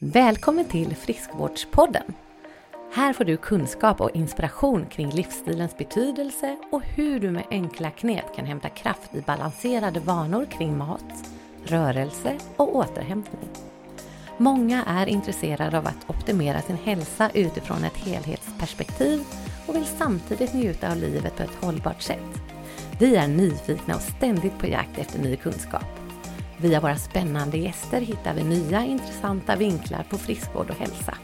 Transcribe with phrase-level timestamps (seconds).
[0.00, 2.02] Välkommen till Friskvårdspodden!
[2.94, 8.36] Här får du kunskap och inspiration kring livsstilens betydelse och hur du med enkla knep
[8.36, 11.30] kan hämta kraft i balanserade vanor kring mat,
[11.64, 13.48] rörelse och återhämtning.
[14.36, 19.24] Många är intresserade av att optimera sin hälsa utifrån ett helhetsperspektiv
[19.66, 22.42] och vill samtidigt njuta av livet på ett hållbart sätt.
[23.00, 26.07] Vi är nyfikna och ständigt på jakt efter ny kunskap.
[26.60, 31.14] Via våra spännande gäster hittar vi nya intressanta vinklar på friskvård och hälsa.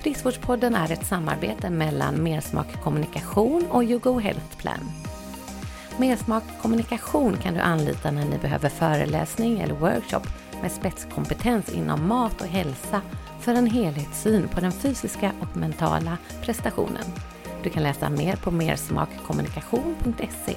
[0.00, 4.90] Friskvårdspodden är ett samarbete mellan Mersmak Kommunikation och YouGo Health Plan.
[5.98, 10.22] Mersmak Kommunikation kan du anlita när ni behöver föreläsning eller workshop
[10.62, 13.00] med spetskompetens inom mat och hälsa
[13.40, 17.04] för en helhetssyn på den fysiska och mentala prestationen.
[17.62, 20.54] Du kan läsa mer på mersmakkommunikation.se.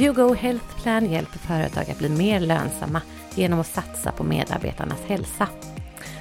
[0.00, 3.02] YouGo Health Plan hjälper företag att bli mer lönsamma
[3.34, 5.48] genom att satsa på medarbetarnas hälsa.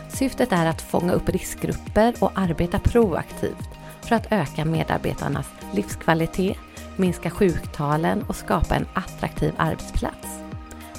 [0.09, 3.69] Syftet är att fånga upp riskgrupper och arbeta proaktivt
[4.01, 6.57] för att öka medarbetarnas livskvalitet,
[6.95, 10.39] minska sjuktalen och skapa en attraktiv arbetsplats.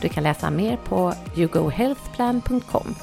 [0.00, 2.94] Du kan läsa mer på yougohealthplan.com.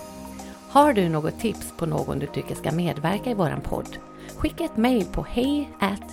[0.70, 3.98] Har du något tips på någon du tycker ska medverka i våran podd?
[4.38, 5.70] Skicka ett mejl på hej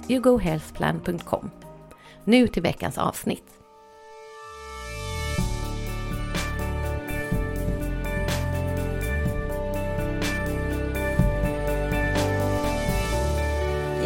[0.09, 1.51] yougohealthplan.com.
[2.25, 3.54] Nu till veckans avsnitt.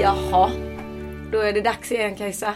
[0.00, 0.50] Jaha,
[1.32, 2.54] då är det dags igen Kajsa.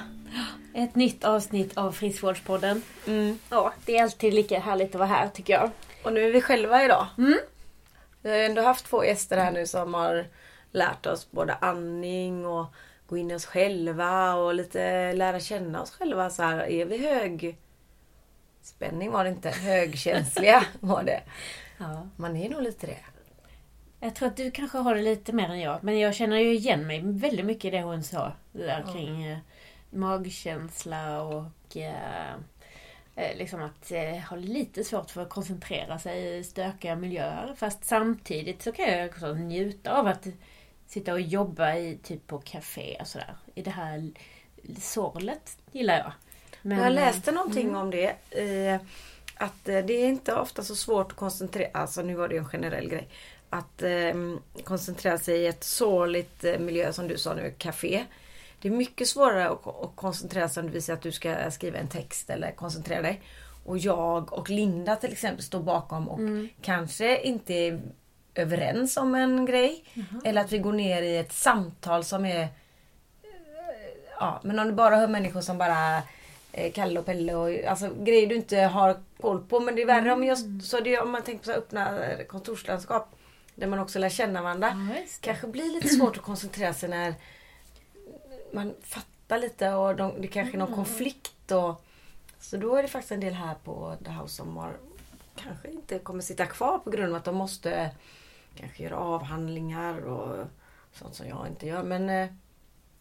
[0.74, 2.82] Ett nytt avsnitt av Friskvårdspodden.
[3.06, 3.38] Mm.
[3.50, 5.70] Ja, det är alltid lika härligt att vara här tycker jag.
[6.04, 7.06] Och nu är vi själva idag.
[7.18, 7.38] Mm.
[8.22, 10.26] Vi har ju ändå haft två gäster här nu som har
[10.70, 12.66] lärt oss både andning och
[13.06, 16.30] gå in i oss själva och lite lära känna oss själva.
[16.30, 17.58] Så här, är vi hög...
[18.62, 19.50] Spänning var det inte.
[19.50, 21.22] Högkänsliga var det.
[21.78, 22.08] Ja.
[22.16, 22.98] Man är nog lite det.
[24.04, 25.84] Jag tror att du kanske har det lite mer än jag.
[25.84, 28.32] Men jag känner ju igen mig väldigt mycket i det hon sa.
[28.52, 29.38] Det där kring eh,
[29.90, 32.32] magkänsla och eh,
[33.16, 37.54] eh, liksom att eh, ha lite svårt för att koncentrera sig i stökiga miljöer.
[37.56, 40.26] Fast samtidigt så kan jag också njuta av att
[40.86, 43.36] sitta och jobba i typ på café och sådär.
[43.54, 44.10] I det här
[44.80, 46.12] sorlet gillar jag.
[46.62, 47.80] Men, jag läste någonting mm.
[47.80, 48.16] om det.
[48.30, 48.80] Eh,
[49.42, 52.38] att eh, det är inte ofta så svårt att koncentrera Alltså nu var det ju
[52.38, 53.08] en generell grej.
[53.54, 54.14] Att eh,
[54.64, 58.04] koncentrera sig i ett sorgligt eh, miljö som du sa nu, café.
[58.60, 61.78] Det är mycket svårare att, att koncentrera sig om du visar att du ska skriva
[61.78, 63.20] en text eller koncentrera dig.
[63.64, 66.48] Och jag och Linda till exempel står bakom och Mm.
[66.62, 67.80] kanske inte är
[68.34, 69.84] överens om en grej.
[70.24, 72.48] Eller att vi går ner i ett samtal som är
[74.18, 76.02] Ja, men om du bara hör människor som bara
[76.52, 79.60] eh, Kalle och Pelle och alltså grejer du inte har koll på.
[79.60, 82.26] Men det är värre om just så det, om man tänker på så öppna eh,
[82.26, 83.08] kontorslandskap.
[83.54, 84.90] Där man också lär känna varandra.
[84.94, 87.14] Ja, kanske blir lite svårt att koncentrera sig när
[88.52, 91.50] man fattar lite och de, det kanske är någon konflikt.
[91.50, 91.84] Och,
[92.40, 94.76] så då är det faktiskt en del här på The House som har,
[95.36, 97.90] kanske inte kommer sitta kvar på grund av att de måste
[98.54, 100.46] kanske göra avhandlingar och
[100.92, 101.82] sånt som jag inte gör.
[101.82, 102.28] Men eh,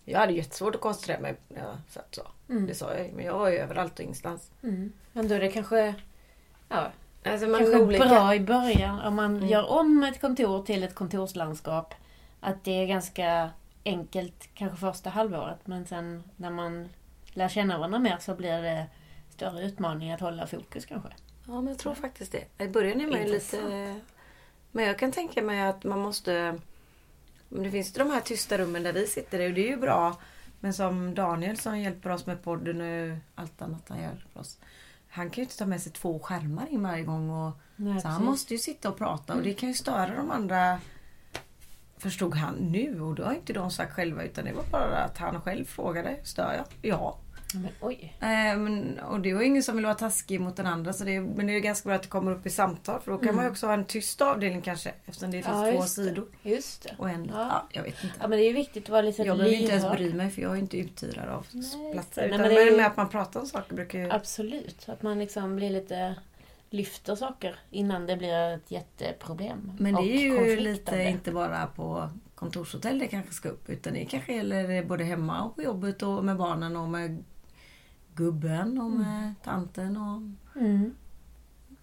[0.06, 2.28] jag hade jättesvårt att koncentrera mig när jag satt så.
[2.50, 2.68] Mm.
[2.68, 4.52] Det sa jag men jag var ju överallt och ingenstans.
[4.64, 4.94] Mm.
[5.14, 5.96] Men då är det kanske,
[6.70, 6.92] ja,
[7.24, 8.06] Alltså man kanske olika.
[8.06, 9.50] bra i början om man Mm.
[9.50, 11.94] gör om ett kontor till ett kontorslandskap.
[12.40, 13.50] Att det är ganska
[13.86, 16.90] enkelt kanske första halvåret men sen när man
[17.34, 18.86] lär känna varandra mer så blir det
[19.30, 21.10] större utmaning att hålla fokus kanske.
[21.48, 22.64] Ja, men jag tror faktiskt det.
[22.66, 23.58] I början är man ju lite...
[23.58, 24.04] Intressant.
[24.72, 26.60] Men jag kan tänka mig att man måste...
[27.50, 30.16] Det finns ju de här tysta rummen där vi sitter och det är ju bra.
[30.60, 34.58] Men som Daniel som hjälper oss med podden och allt annat han gör för oss.
[35.14, 37.30] Han kan ju inte ta med sig två skärmar in varje gång.
[37.30, 40.32] Och, Nej, så han måste ju sitta och prata och det kan ju störa de
[40.32, 40.80] andra.
[41.98, 45.18] Förstod han nu och då har inte de sagt själva utan det var bara att
[45.18, 46.20] han själv frågade.
[46.24, 46.66] Stör jag?
[46.92, 47.18] Ja.
[47.54, 48.14] Men oj.
[48.20, 50.94] Eh, men, och det var ingen som vill vara taskig mot den andra.
[50.94, 53.02] Så det, men det är ganska bra att det kommer upp i samtal.
[53.02, 54.92] För då kan man ju också ha en tyst avdelning kanske.
[55.06, 55.66] Eftersom det finns Mm.
[55.68, 56.28] Ja, två sidor.
[56.44, 56.96] Just det.
[56.98, 57.34] Och en, ja.
[57.50, 57.68] Ja.
[57.72, 58.16] jag vet inte.
[58.22, 60.42] Ja men det är viktigt att vara lite jag behöver inte ens bry mig för
[60.42, 62.22] jag är inte uthyrare av Nej, platser.
[62.22, 64.12] nej, Utan men men det är ju- med att man pratar om saker brukar ju...
[64.12, 64.90] Absolut.
[64.90, 66.16] Att man liksom blir lite
[66.70, 69.72] lyfter saker innan det blir ett jätteproblem.
[69.80, 73.70] Men det är ju lite inte bara på kontorshotell det kanske ska upp.
[73.70, 77.24] Utan det kanske gäller både hemma och på jobbet och med barnen och med
[78.16, 80.22] gubben och med tanten och
[80.62, 80.96] Mm.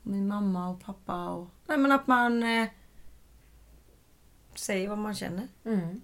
[0.02, 1.28] min mamma och pappa.
[1.28, 1.48] Och...
[1.66, 2.68] Nej men att man eh,
[4.54, 5.48] säger vad man känner.
[5.64, 6.00] Mm.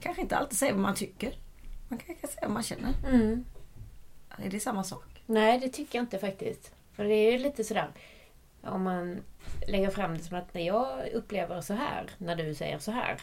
[0.00, 1.34] Kanske inte alltid säger vad man tycker.
[1.88, 2.92] Man kanske kan säga vad man känner.
[3.08, 3.44] Mm.
[4.38, 5.22] Är det samma sak?
[5.26, 6.74] Nej, det tycker jag inte faktiskt.
[6.92, 7.90] För det är ju lite sådär.
[8.62, 9.18] om man
[9.68, 13.20] lägger fram det som att när jag upplever så här, när du säger så här.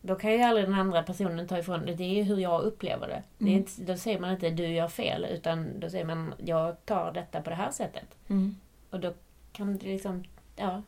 [0.00, 1.94] Då kan ju aldrig den andra personen ta ifrån det.
[1.94, 3.22] Det är ju hur jag upplever det.
[3.38, 3.56] det Mm.
[3.58, 7.42] inte, då säger man inte du gör fel, utan då säger man jag tar detta
[7.42, 8.06] på det här sättet.
[8.28, 8.56] Mm.
[8.90, 9.14] Och då
[9.52, 10.24] kan det liksom,
[10.56, 10.82] ja.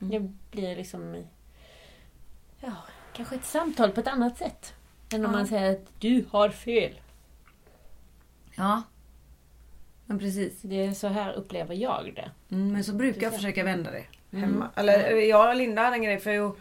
[0.00, 0.10] Mm.
[0.10, 0.20] Det
[0.56, 1.24] blir liksom,
[2.60, 2.72] ja,
[3.12, 4.74] kanske ett samtal på ett annat sätt.
[5.14, 5.36] Än om Ja.
[5.38, 7.00] man säger att du har fel.
[8.56, 8.82] Ja.
[10.06, 10.62] Men precis.
[10.62, 12.30] Det är så här upplever jag det.
[12.54, 14.44] Mm, men så brukar jag försöka vända det Mm.
[14.50, 14.68] hemma.
[14.76, 16.56] Eller jag och Linda hade en grej för jo,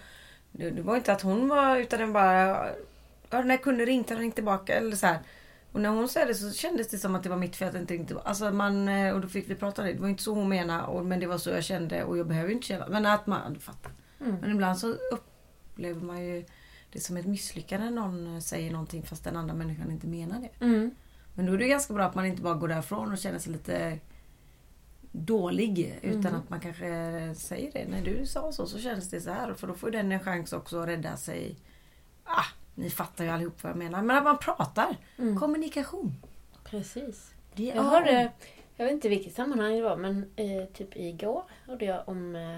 [0.51, 2.69] det, det var inte att hon var utan den bara
[3.29, 5.19] Ja den här kunden ringde, han ringde tillbaka eller så här.
[5.71, 7.73] Och när hon sa det så kändes det som att det var mitt fel att
[7.73, 8.21] det inte ringde.
[8.21, 9.93] Alltså man, eh, och då fick vi prata om det.
[9.93, 12.27] Det var inte så hon menade och, men det var så jag kände och jag
[12.27, 12.87] behöver inte känna.
[12.89, 13.91] Men att man, du fattar.
[14.21, 14.35] Mm.
[14.41, 16.45] Men ibland så upplever man ju
[16.91, 20.39] det som ett misslyckande när någon eh, säger någonting fast den andra människan inte menar
[20.39, 20.65] det.
[20.65, 20.91] Mm.
[21.33, 23.51] Men då är det ganska bra att man inte bara går därifrån och känner sig
[23.51, 23.99] lite
[25.11, 26.00] dålig.
[26.01, 26.35] Utan Mm.
[26.35, 26.85] att man kanske
[27.35, 27.85] säger det.
[27.88, 29.53] När du sa så så känns det så här.
[29.53, 31.56] För då får den en chans också att rädda sig.
[32.23, 32.45] Ah,
[32.75, 34.01] ni fattar ju allihop vad jag menar.
[34.01, 34.97] Men att man pratar.
[35.17, 35.39] Mm.
[35.39, 36.13] Kommunikation.
[36.63, 37.31] Precis.
[37.56, 38.31] Det Jag hörde,
[38.75, 42.57] jag vet inte vilket sammanhang det var, men eh, typ igår hörde jag om eh,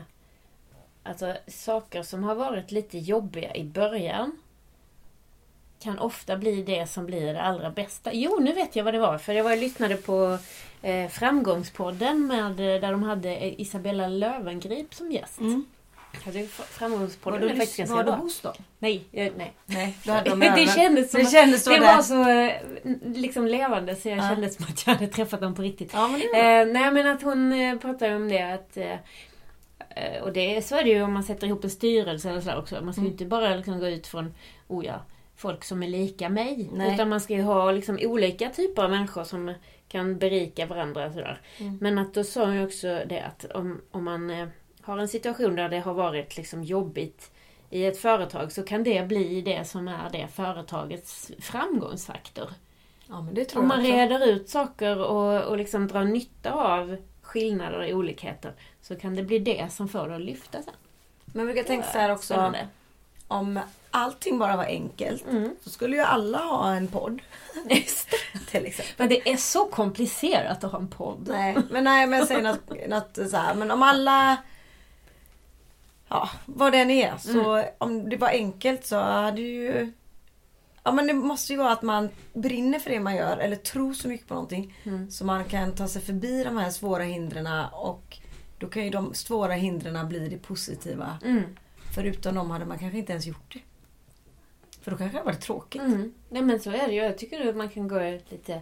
[1.03, 4.31] alltså, saker som har varit lite jobbiga i början.
[5.83, 8.13] Kan ofta bli det som blir det allra bästa.
[8.13, 9.18] Jo, nu vet jag vad det var.
[9.18, 10.38] För jag var och lyssnade på
[10.81, 12.45] eh, Framgångspodden med,
[12.75, 15.39] eh, där de hade eh, Isabella Löwengrip som gäst.
[15.39, 15.66] Mm.
[16.25, 18.16] Jag tycker Var, Framgångspodden du, är faktiskt ganska var du bra.
[18.19, 18.54] hos dem?
[18.80, 19.54] Nej, eh, nej.
[19.66, 22.51] Nej, då hade de det kändes som Det att- kändes det var så eh,
[23.16, 24.30] liksom levande så jag Ja.
[24.30, 25.92] kände som att jag hade träffat dem på riktigt.
[25.94, 26.22] Ja, men.
[26.22, 28.95] Eh, nej men att hon pratar om det att eh,
[30.22, 32.75] och det, så är det ju om man sätter ihop en styrelse eller så också.
[32.84, 33.12] Man ska ju Mm.
[33.12, 34.34] inte bara liksom gå ut från
[34.68, 35.01] oh ja,
[35.41, 36.69] folk som är lika mig.
[36.73, 36.93] Nej.
[36.93, 39.53] Utan man ska ju ha liksom olika typer av människor som
[39.88, 41.13] kan berika varandra.
[41.13, 41.41] Sådär.
[41.57, 41.77] Mm.
[41.81, 44.47] Men att då sa hon ju också det att om, om man eh,
[44.81, 47.31] har en situation där det har varit liksom jobbigt
[47.69, 52.49] i ett företag så kan det bli det som är det företagets framgångsfaktor.
[53.09, 53.97] ja, men det tror Om jag man också.
[53.97, 59.23] reder ut saker och, och liksom drar nytta av skillnader och olikheter så kan det
[59.23, 60.73] bli det som får det att lyfta sen.
[61.25, 62.33] Men jag brukar tänka så här också.
[62.33, 62.67] Spännande.
[63.27, 63.59] Om
[63.91, 65.27] allting bara var enkelt.
[65.27, 65.55] Mm.
[65.63, 67.21] Så skulle ju alla ha en podd.
[68.47, 68.93] Till exempel.
[68.97, 71.27] Men det är så komplicerat att ha en podd.
[71.27, 73.55] Nej, men nej, men jag säger något, något så här.
[73.55, 74.38] Men om alla...
[76.07, 77.17] Ja, vad den är.
[77.17, 79.91] Så om det var enkelt så hade ju...
[80.83, 83.93] Ja men det måste ju vara att man brinner för det man gör eller tror
[83.93, 84.75] så mycket på någonting.
[84.83, 85.11] Mm.
[85.11, 88.17] Så man kan ta sig förbi de här svåra hindren och
[88.57, 91.17] då kan ju de svåra hindren bli det positiva.
[91.25, 91.43] Mm.
[91.95, 93.59] Förutom dem hade man kanske inte ens gjort det.
[94.81, 95.81] För då kanske det hade varit tråkigt.
[95.81, 96.13] Mm.
[96.30, 97.01] Nej men så är det ju.
[97.01, 98.00] Jag tycker att man kan gå
[98.30, 98.62] lite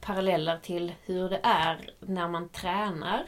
[0.00, 3.22] paralleller till hur det är när man tränar.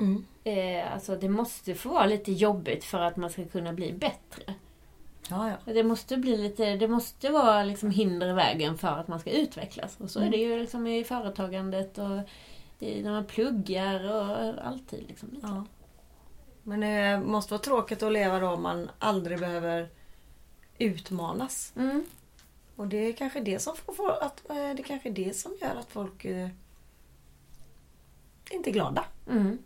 [0.00, 0.24] Mm.
[0.44, 4.54] Eh, alltså det måste få vara lite jobbigt för att man ska kunna bli bättre.
[5.30, 5.72] Ja, ja.
[5.72, 9.30] Det måste bli lite, det måste vara liksom hinder i vägen för att man ska
[9.30, 9.96] utvecklas.
[10.00, 10.32] Och så är Mm.
[10.32, 12.18] det ju liksom i företagandet och
[12.78, 15.04] i, när man pluggar och alltid.
[15.08, 15.28] Liksom.
[15.42, 15.64] Ja.
[16.62, 19.88] Men det måste vara tråkigt att leva då om man aldrig behöver
[20.78, 21.72] utmanas.
[21.76, 22.04] Mm.
[22.76, 25.74] Och det är kanske det som får, att, eh, det är kanske det som gör
[25.76, 26.48] att folk eh,
[28.50, 29.04] inte är glada.
[29.30, 29.58] Mm.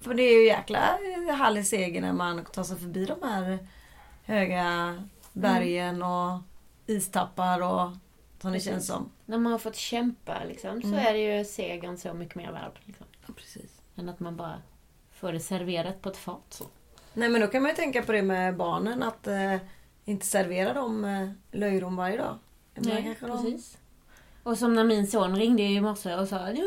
[0.00, 0.98] För det är ju jäkla
[1.58, 3.66] i seger när man tar sig förbi de här
[4.24, 6.40] höga bergen och
[6.86, 7.90] istappar och
[8.40, 8.70] som det Precis.
[8.72, 9.10] känns som.
[9.26, 11.06] När man har fått kämpa liksom, så Mm.
[11.06, 12.80] är det ju segern så mycket mer värd.
[12.84, 13.80] Liksom, Ja, precis.
[13.96, 14.62] än att man bara
[15.12, 16.44] får det serverat på ett fat.
[16.48, 16.64] Så.
[17.12, 19.56] Nej men då kan man ju tänka på det med barnen att eh,
[20.04, 22.38] inte servera dem eh, löjrom varje dag.
[22.74, 23.78] De- precis.
[24.42, 26.62] Och som när min son ringde i morse och sa Nu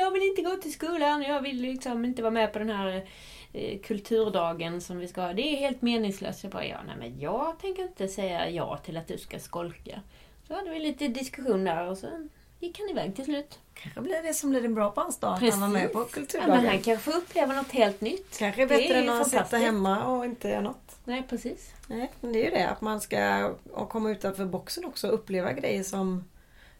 [0.00, 3.08] jag vill inte gå till skolan, jag vill liksom inte vara med på den här
[3.52, 5.32] eh, kulturdagen som vi ska ha.
[5.32, 6.42] Det är helt meningslöst.
[6.42, 10.00] Jag bara, ja, nej men jag tänker inte säga ja till att du ska skolka.
[10.48, 12.28] Så hade vi lite diskussion där och sen
[12.60, 13.58] gick han iväg till slut.
[13.74, 15.32] Kanske blir det som blir en bra på hans dag.
[15.44, 16.66] Att han var med på Ja, men kulturdagen.
[16.66, 18.38] han kanske får uppleva något helt nytt.
[18.38, 20.96] Kanske bättre än att sitta hemma och inte göra något.
[21.04, 21.72] Nej, precis.
[21.86, 22.68] Nej, men det är ju det.
[22.68, 23.54] Att man ska
[23.88, 26.24] komma utanför boxen också och uppleva grejer som...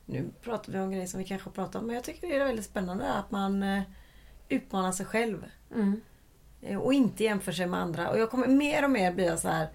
[0.07, 2.45] Nu pratar vi om grejer som vi kanske pratar om, men jag tycker det är
[2.45, 3.83] väldigt spännande att man eh,
[4.49, 5.45] utmanar sig själv.
[5.75, 6.01] Mm.
[6.63, 8.11] Eh, Och inte jämför sig med andra.
[8.11, 9.69] Och jag kommer mer och mer bli så här...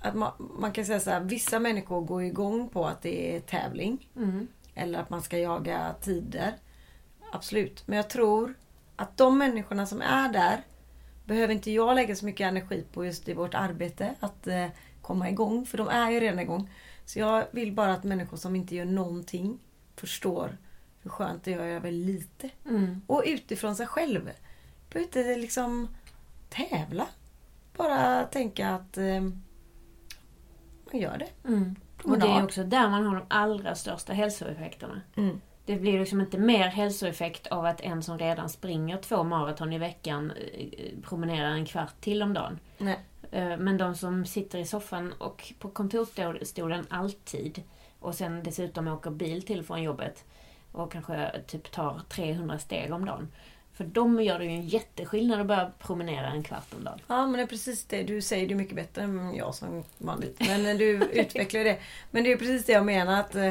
[0.00, 3.40] Att man, man kan säga så här, vissa människor går igång på att det är
[3.40, 4.08] tävling.
[4.16, 4.48] Mm.
[4.78, 6.54] Eller att man ska jaga tider.
[7.32, 7.86] Absolut.
[7.86, 8.54] Men jag tror
[8.96, 10.62] att de människorna som är där
[11.24, 14.14] behöver inte jag lägga så mycket energi på just i vårt arbete.
[14.20, 14.66] Att eh,
[15.02, 15.66] komma igång.
[15.66, 16.70] För de är ju redan igång.
[17.04, 19.58] Så jag vill bara att människor som inte gör någonting
[19.96, 20.56] förstår
[21.02, 22.50] hur skönt det är att göra väldigt lite.
[22.64, 23.02] Mm.
[23.06, 24.30] Och utifrån sig själv
[24.90, 25.88] behöver inte liksom
[26.48, 27.06] tävla.
[27.76, 29.20] Bara tänka att eh,
[30.92, 31.48] man gör det.
[31.48, 31.76] Mm.
[32.04, 35.00] Och det är också där man har de allra största hälsoeffekterna.
[35.16, 35.40] Mm.
[35.64, 39.78] Det blir liksom inte mer hälsoeffekt av att en som redan springer två maraton i
[39.78, 42.58] veckan eh, promenerar en kvart till om dagen.
[42.78, 42.98] Nej.
[43.30, 47.62] Eh, Men de som sitter i soffan och på kontorsstolen alltid
[48.00, 50.24] och sen dessutom åker bil till från jobbet
[50.72, 53.28] och kanske typ tar 300 steg om dagen.
[53.78, 56.98] För de gör det ju en jätteskillnad att börja promenera en kvart om dagen.
[57.06, 58.02] Ja men det är precis det.
[58.02, 60.36] Du säger det mycket bättre än jag som vanligt.
[60.48, 61.78] Men eh, du utvecklar det.
[62.10, 63.50] Men det är precis det jag menar att eh,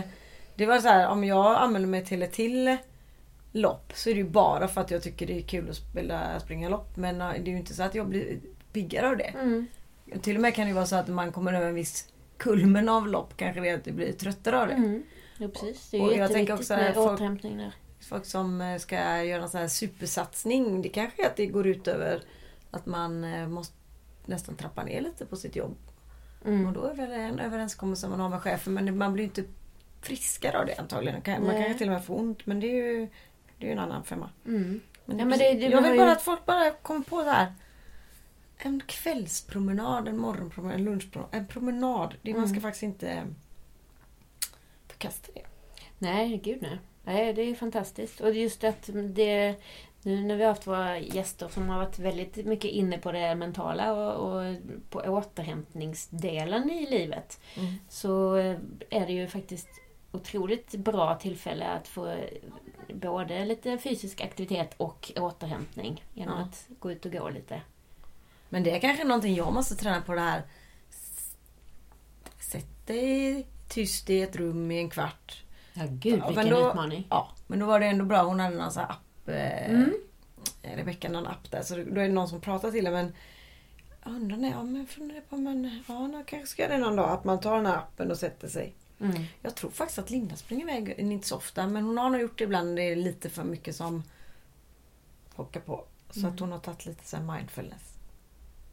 [0.55, 2.77] det var så här om jag anmäler mig till ett till
[3.51, 6.39] lopp så är det ju bara för att jag tycker det är kul att spela,
[6.39, 6.97] springa lopp.
[6.97, 8.39] Men eh, det är ju inte så att jag blir
[8.73, 9.33] piggare av det.
[10.21, 13.07] Till och med kan det vara så att man kommer över en viss kulmen av
[13.07, 14.73] lopp kanske det är att du blir tröttare av det.
[14.73, 15.03] Mm.
[15.37, 15.89] Ja, precis.
[15.89, 17.71] Det är Och ju jag tänker också att folk- återhämtning där.
[18.07, 20.81] Folk som eh, ska göra en sån här supersatsning.
[20.81, 22.21] Det kanske är att det går ut över
[22.71, 23.75] att man eh, måste
[24.25, 25.75] nästan trappa ner lite på sitt jobb.
[26.41, 26.73] Och Mm.
[26.73, 28.73] då är det väl en överenskommelse man har med chefen.
[28.73, 29.43] Men man blir ju inte
[30.01, 31.21] friskare av det antagligen.
[31.21, 31.63] Kan- Man Nej.
[31.63, 32.45] kanske till och med får ont.
[32.45, 33.07] Men det är ju,
[33.57, 34.29] det är ju en annan femma.
[34.45, 34.79] Mm.
[35.05, 37.31] Men Ja, men det- det jag vill ju- bara att folk bara kommer på det
[37.31, 37.53] här.
[38.57, 41.35] En kvällspromenad, en morgonpromenad, en lunchpromenad.
[41.35, 42.15] En promenad.
[42.21, 42.61] Det, Man ska Mm.
[42.61, 43.23] faktiskt inte
[44.87, 45.41] förkasta det.
[45.99, 46.79] Nej, gud nej.
[47.07, 48.21] Nej, det är fantastiskt.
[48.21, 49.55] Och just att det...
[50.01, 53.35] Nu när vi har haft våra gäster som har varit väldigt mycket inne på det
[53.35, 54.55] mentala och, och
[54.89, 57.39] på återhämtningsdelen i livet.
[57.55, 57.73] Mm.
[57.89, 58.35] Så
[58.89, 59.67] är det ju faktiskt
[60.11, 62.17] otroligt bra tillfälle att få
[62.93, 66.45] både lite fysisk aktivitet och återhämtning genom Ja.
[66.45, 67.61] att gå ut och gå lite.
[68.49, 70.41] Men det är kanske någonting jag måste träna på det här.
[72.39, 75.43] Sätt dig tyst i ett rum i en kvart.
[75.77, 77.07] Ja, gud Ja, vilken men då- utmaning.
[77.09, 78.23] Ja, men då var det ändå bra.
[78.23, 79.27] Hon hade någon sån här app.
[79.29, 79.93] Eh, Mm.
[80.61, 81.61] Rebecka någon app där.
[81.61, 82.93] Så då är det någon som pratar till en.
[82.93, 83.13] Men
[84.03, 86.95] jag undrar när, ja men funderar på men ja, nu kanske ska jag det någon
[86.95, 87.09] dag.
[87.09, 88.73] Att man tar den här appen och sätter sig.
[88.99, 89.23] Mm.
[89.41, 91.67] Jag tror faktiskt att Linda springer iväg, inte så ofta.
[91.67, 92.75] Men hon har nog gjort det ibland.
[92.75, 94.03] Det är lite för mycket som
[95.35, 95.83] hockar på.
[96.09, 96.33] Så Mm.
[96.33, 97.93] att hon har tagit lite så mindfulness.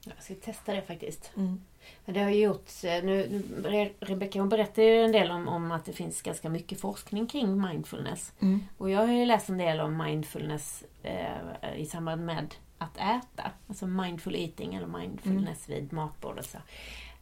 [0.04, 1.30] Jag ska testa det faktiskt.
[1.36, 1.60] Mm.
[2.06, 5.72] Det har gjorts, eh, nu, nu Re- Rebecka hon berättar ju en del om, om
[5.72, 8.32] att det finns ganska mycket forskning kring mindfulness.
[8.40, 8.66] Mm.
[8.78, 13.50] Och jag har ju läst en del om mindfulness eh, i samband med att äta.
[13.68, 16.46] Alltså mindful eating eller mindfulness vid matbordet.
[16.46, 16.58] Så.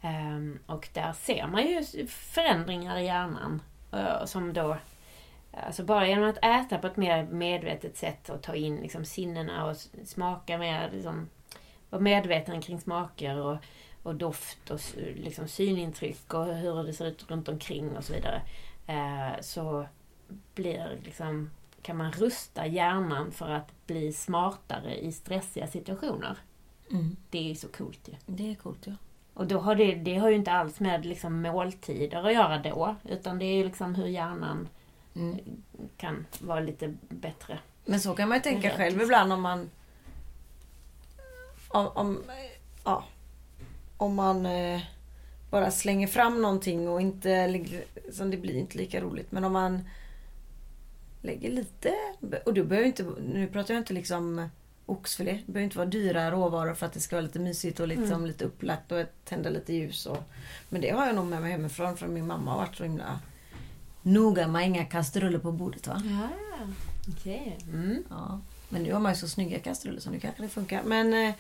[0.03, 3.63] Ehm, och där ser man ju förändringar i hjärnan.
[3.93, 4.77] eh, som då
[5.67, 9.67] Alltså bara genom att äta på ett mer medvetet sätt och ta in liksom sinnena
[9.67, 11.29] och smaka mer, liksom,
[11.91, 13.57] vara medveten kring smaker och,
[14.03, 18.43] och doft och liksom synintryck och hur det ser ut runt omkring och så vidare.
[18.87, 19.87] Eh, så
[20.55, 21.51] blir liksom,
[21.83, 26.37] kan man rusta hjärnan för att bli smartare i stressiga situationer.
[26.91, 27.17] Mm.
[27.31, 28.15] Det är ju så coolt ju.
[28.27, 28.93] Det är coolt ja.
[29.35, 32.97] Och då har det, det har ju inte alls med liksom måltider att göra då.
[33.05, 34.69] Utan det är ju liksom hur hjärnan
[35.15, 35.39] Mm.
[35.97, 37.59] kan vara lite bättre.
[37.85, 39.71] Men så kan man ju tänka själv ibland om man...
[41.69, 42.23] Om, om,
[42.85, 43.05] ja,
[44.03, 44.81] om man eh,
[45.51, 47.61] bara slänger fram någonting och inte...
[48.13, 49.33] Så det blir inte lika roligt.
[49.33, 49.85] Men om man
[51.23, 51.95] lägger lite...
[52.47, 53.03] Och du behöver inte...
[53.33, 54.49] Nu pratar jag inte liksom
[54.87, 55.33] oxfilé.
[55.47, 58.07] Det behöver inte vara dyra råvaror för att det ska vara lite mysigt och liksom
[58.13, 58.27] Mm.
[58.27, 60.07] lite upplagt och tända lite ljus.
[60.07, 60.23] Och,
[60.69, 63.21] men det har jag nog med mig hemifrån för min mamma har varit så himla
[64.03, 66.03] noga med inga kastruller på bordet va.
[66.05, 66.29] Ja,
[67.13, 67.59] okej.
[67.73, 68.05] Mm.
[68.11, 68.41] Ja.
[68.69, 70.83] Men nu har man ju så snygga kastruller så nu kanske det funkar.
[70.83, 71.35] Men, eh,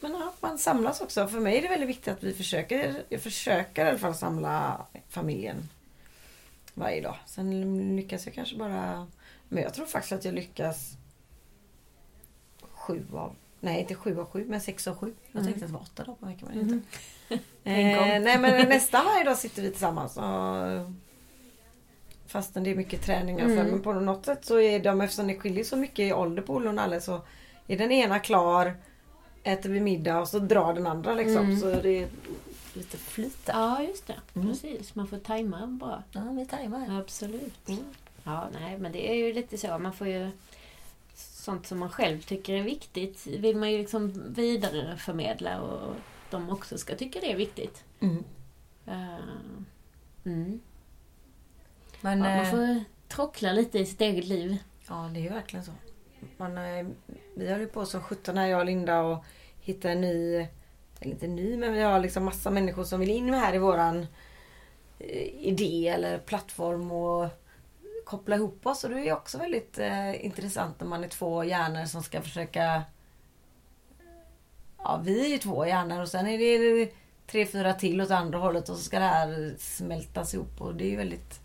[0.00, 1.28] men ja, man samlas också.
[1.28, 4.86] För mig är det väldigt viktigt att vi försöker, jag försöker i alla fall samla
[5.08, 5.68] familjen
[6.74, 7.16] varje dag.
[7.26, 9.06] Sen lyckas jag kanske bara...
[9.48, 10.92] Men jag tror faktiskt att jag lyckas
[12.72, 13.34] sju av...
[13.60, 15.14] Nej, inte sju av sju, men sex av sju.
[15.32, 15.44] Jag Mm.
[15.52, 16.48] tänkte att det var åtta dagar på veckan.
[16.52, 16.74] men inte.
[16.74, 16.82] Om.
[17.64, 20.16] Eh, nej, men nästan varje dag sitter vi tillsammans.
[20.16, 20.24] Och,
[22.26, 23.52] fastän det är mycket träningar för.
[23.56, 23.66] Mm.
[23.66, 26.54] Men på något sätt så är de, eftersom det skiljer så mycket i ålder på
[26.54, 27.20] Olle och Nalle så
[27.66, 28.76] är den ena klar,
[29.42, 31.44] äter vi middag och så drar den andra liksom.
[31.44, 31.60] Mm.
[31.60, 32.08] Så det är
[32.74, 33.52] lite flyt där.
[33.52, 34.16] Ja, just det.
[34.34, 34.48] Mm.
[34.48, 34.94] Precis.
[34.94, 36.02] Man får tajma bra.
[36.12, 37.00] Ja, vi tajmar.
[37.00, 37.68] Absolut.
[37.68, 37.84] Mm.
[38.24, 39.78] Ja, nej, men det är ju lite så.
[39.78, 40.30] Man får ju...
[41.14, 45.94] Sånt som man själv tycker är viktigt vill man ju liksom vidareförmedla och
[46.30, 47.84] de också ska tycka det är viktigt.
[48.00, 48.24] Mm.
[50.24, 50.60] Mm.
[52.00, 54.56] Men ja, man eh, får trockla lite i sitt eget liv.
[54.88, 55.72] ja, det är ju verkligen så.
[56.36, 56.86] Man, eh,
[57.34, 59.24] vi höll ju på som 17 här, jag och Linda och
[59.60, 60.34] hittade en ny,
[61.00, 64.06] eller inte ny, men vi har liksom massa människor som vill in här i våran
[64.98, 67.28] eh, idé eller plattform och
[68.04, 68.84] koppla ihop oss.
[68.84, 72.82] Och det är också väldigt eh, intressant när man är två hjärnor som ska försöka...
[74.78, 76.92] Ja, vi är ju två hjärnor och sen är det
[77.26, 80.84] tre, fyra till åt andra hållet och så ska det här smältas ihop och det
[80.84, 81.40] är ju väldigt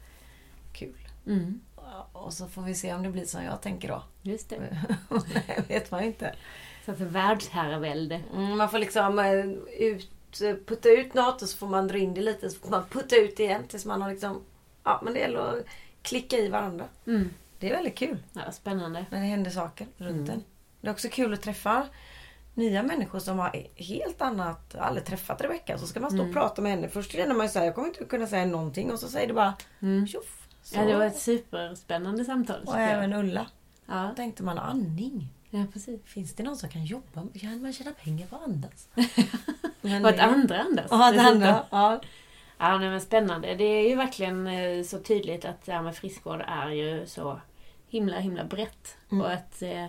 [0.73, 1.07] kul.
[1.27, 1.61] Mm.
[2.11, 4.03] Och så får vi se om det blir som jag tänker då.
[4.25, 4.55] Just det.
[5.33, 6.35] det vet man inte.
[6.85, 8.21] Så för världsherravälde.
[8.33, 9.45] Mm, man får liksom eh,
[9.85, 10.09] ut,
[10.65, 12.49] putta ut något och så får man dra in det lite.
[12.49, 14.41] Så får man putta ut det igen tills man har liksom...
[14.83, 15.65] Ja, men det gäller att
[16.01, 16.85] klicka i varandra.
[17.07, 17.29] Mm.
[17.59, 19.05] Det är väldigt kul Ja, spännande.
[19.09, 20.29] när det händer saker runt Mm.
[20.29, 20.43] en.
[20.81, 21.87] Det är också kul att träffa
[22.53, 25.77] nya människor som har helt annat, aldrig träffat Rebecka.
[25.77, 26.33] Så ska man stå och Mm.
[26.33, 26.89] prata med henne.
[26.89, 28.91] Först känner man ju såhär, jag kommer inte kunna säga någonting.
[28.91, 30.07] Och så säger det bara Mm.
[30.07, 30.47] tjoff.
[30.73, 32.61] Ja, det var ett superspännande samtal.
[32.65, 33.47] Och även Ulla.
[33.87, 35.27] Ja, tänkte man, andning.
[35.49, 36.01] ja, precis.
[36.05, 37.23] Finns det någon som kan jobba?
[37.41, 38.87] Kan man tjäna pengar på att andas?
[39.81, 40.89] Och det- andra andas.
[40.91, 41.25] Det dessutom.
[41.25, 41.65] andra.
[41.71, 42.01] Ja.
[42.57, 43.55] Ja, nej, men spännande.
[43.55, 47.39] Det är ju verkligen eh, så tydligt att det här med friskvård är ju så
[47.89, 48.97] himla, himla brett.
[49.11, 49.21] Mm.
[49.25, 49.85] Och att eh,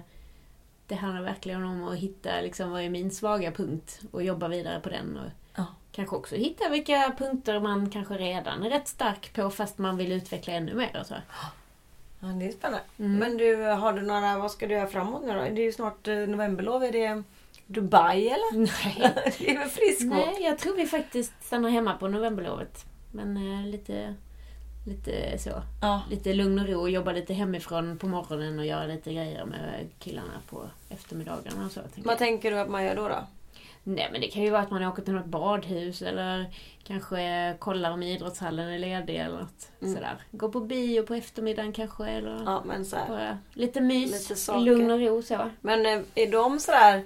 [0.86, 4.80] det handlar verkligen om att hitta liksom, vad är min svaga punkt och jobba vidare
[4.80, 5.16] på den.
[5.16, 5.66] Och Ja.
[5.92, 10.12] kanske också hitta vilka punkter man kanske redan är rätt stark på fast man vill
[10.12, 10.96] utveckla ännu mer.
[11.00, 11.14] Och så.
[12.26, 12.84] Ja, det är spännande.
[12.98, 13.16] Mm.
[13.18, 15.40] Men du, har du några, vad ska du göra framåt nu då?
[15.40, 16.84] Det är ju snart eh, novemberlov.
[16.84, 17.22] Är det
[17.66, 18.56] Dubai eller?
[18.58, 19.14] Nej.
[19.38, 20.16] det är väl friskvård?
[20.16, 22.84] nej, jag tror vi faktiskt stannar hemma på novemberlovet.
[23.12, 24.14] Men eh, lite,
[24.86, 25.62] lite så.
[25.82, 26.02] Ja.
[26.10, 30.32] lite lugn och ro jobba lite hemifrån på morgonen och göra lite grejer med killarna
[30.50, 31.80] på eftermiddagarna och så.
[31.80, 32.18] tänker Vad jag.
[32.18, 33.08] tänker du att man gör då?
[33.08, 33.26] då?
[33.88, 36.46] Nej men det kan ju vara att man åker till något badhus eller
[36.84, 39.94] kanske kollar om idrottshallen är ledig eller något Mm.
[39.94, 40.16] sådär.
[40.30, 43.38] Gå på bio på eftermiddagen kanske eller Ja, men så här.
[43.54, 44.60] lite mys, Lite saker.
[44.60, 45.50] lugn och ro så.
[45.60, 47.02] Men eh, är de sådär...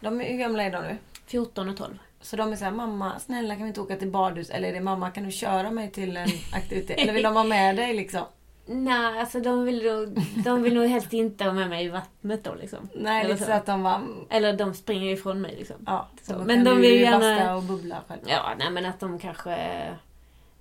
[0.00, 0.96] De är, hur gamla är de nu?
[1.26, 1.98] 14 och 12.
[2.20, 4.50] Så de är såhär, mamma snälla kan vi inte åka till badhus?
[4.50, 6.98] Eller är det mamma kan du köra mig till en aktivitet?
[7.00, 8.22] Eller vill de vara med dig liksom?
[8.66, 12.44] Nej, alltså de vill, nog, de vill nog helst inte ha med mig i vattnet
[12.44, 12.88] då liksom.
[12.94, 13.44] Nej, Eller så.
[13.44, 14.02] så att de bara...
[14.30, 15.76] Eller de springer ifrån mig liksom.
[15.86, 18.20] Ja, Så, så men de vill ju gärna- och bubbla själv.
[18.26, 19.54] Ja, nej men att de kanske...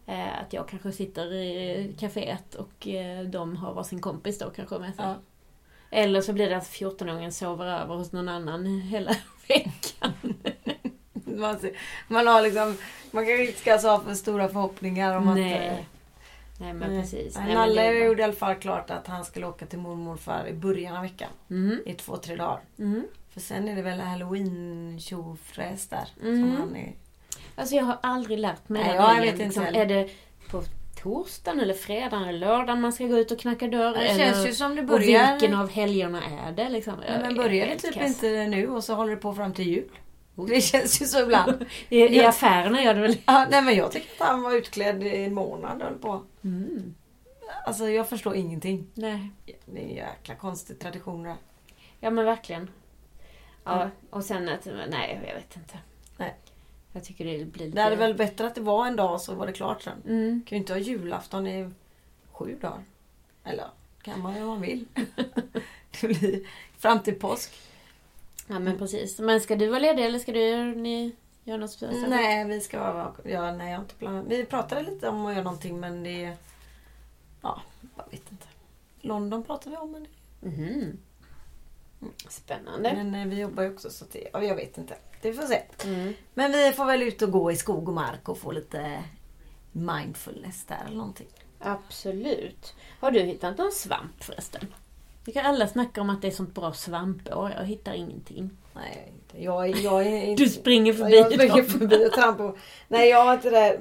[0.06, 4.80] Eh, att jag kanske sitter i kaféet och eh, de har varsin kompis då kanske
[4.80, 5.06] med sig.
[5.06, 5.16] Ja.
[5.92, 9.12] Eller så blir det att 14-åringen sover över hos någon annan hela
[9.48, 10.14] veckan.
[11.14, 11.72] Man, ser,
[12.08, 12.78] man har liksom...
[13.12, 15.70] Man kanske inte ska ha för stora förhoppningar om nej.
[15.70, 15.80] att...
[15.80, 15.86] eh,
[16.62, 17.02] nej, men nej.
[17.02, 17.36] precis.
[17.36, 19.80] Nej, men Nalle det bara- gjorde i alla fall klart att han skulle åka till
[19.80, 21.30] mormor och i början av veckan.
[21.48, 22.60] Mhm, I två, tre dagar.
[22.76, 23.08] mhm.
[23.34, 26.08] För sen är det väl halloween tjofräs där.
[26.22, 26.42] Mm.
[26.42, 26.94] Som han är...
[27.56, 29.66] Alltså jag har aldrig lärt mig Nej, den jag vet inte liksom.
[29.66, 30.10] Är det
[30.50, 30.64] på
[31.04, 33.94] torsdagen eller fredagen eller lördagen man ska gå ut och knacka dörr?
[33.94, 35.32] Det eller, känns ju som det och börjar...
[35.32, 36.70] vilken av helgerna är det?
[36.70, 36.94] Liksom?
[37.22, 38.04] Men börjar det typ kass.
[38.24, 39.90] inte nu och så håller det på fram till jul?
[40.50, 41.66] Det känns ju så ibland.
[41.90, 45.04] I, I affärerna gör det väl Ja, nej men jag tycker att han var utklädd
[45.04, 46.22] i en månad och höll på.
[46.44, 46.96] mm.
[47.66, 48.88] Alltså jag förstår ingenting.
[48.94, 49.32] Nej.
[49.66, 51.36] Det är en jäkla konstig tradition där.
[52.00, 52.70] Ja men verkligen.
[53.64, 53.90] Ja, Ja.
[54.10, 55.78] och sen att, nej jag vet inte.
[56.18, 56.36] Nej.
[56.94, 57.76] Jag tycker det blir lite...
[57.76, 60.02] Det hade väl bättre att det var en dag så var det klart sen.
[60.08, 60.42] Mm.
[60.48, 61.70] kan ju inte ha julafton i
[62.32, 62.84] sju dagar.
[63.44, 63.66] Eller
[64.02, 64.86] kan man ju om man vill.
[66.02, 67.52] det blir fram till påsk.
[68.52, 69.20] Ja men precis.
[69.20, 72.10] Men ska du vara ledig eller ska du ni göra något speciellt?
[72.10, 73.16] Nej, vi ska vara...
[73.24, 74.26] Ja, nej, jag har inte planerat.
[74.28, 76.38] Vi pratade lite om att göra någonting men det...
[77.42, 77.62] Ja,
[77.98, 78.48] jag vet inte.
[79.02, 80.08] London pratade vi om men,
[80.44, 80.98] Mhm.
[82.30, 82.94] Spännande.
[82.96, 84.96] men eh, vi jobbar ju också så det, ja, jag vet inte.
[85.22, 85.62] Det får se.
[85.86, 86.14] Mm.
[86.34, 89.04] Men vi får väl ut och gå i skog och mark och få lite
[89.72, 91.28] mindfulness där eller någonting.
[91.60, 92.74] Absolut.
[93.00, 94.66] Har du hittat någon svamp förresten?
[95.26, 97.54] Vi kan alla snacka om att det är sånt bra svampår.
[97.58, 98.50] Jag hittar ingenting.
[98.74, 99.14] Nej.
[99.38, 100.44] Jag, jag är inte...
[100.44, 102.58] Du springer förbi Jag springer förbi och trampar på.
[102.88, 103.80] Nej, jag har inte det.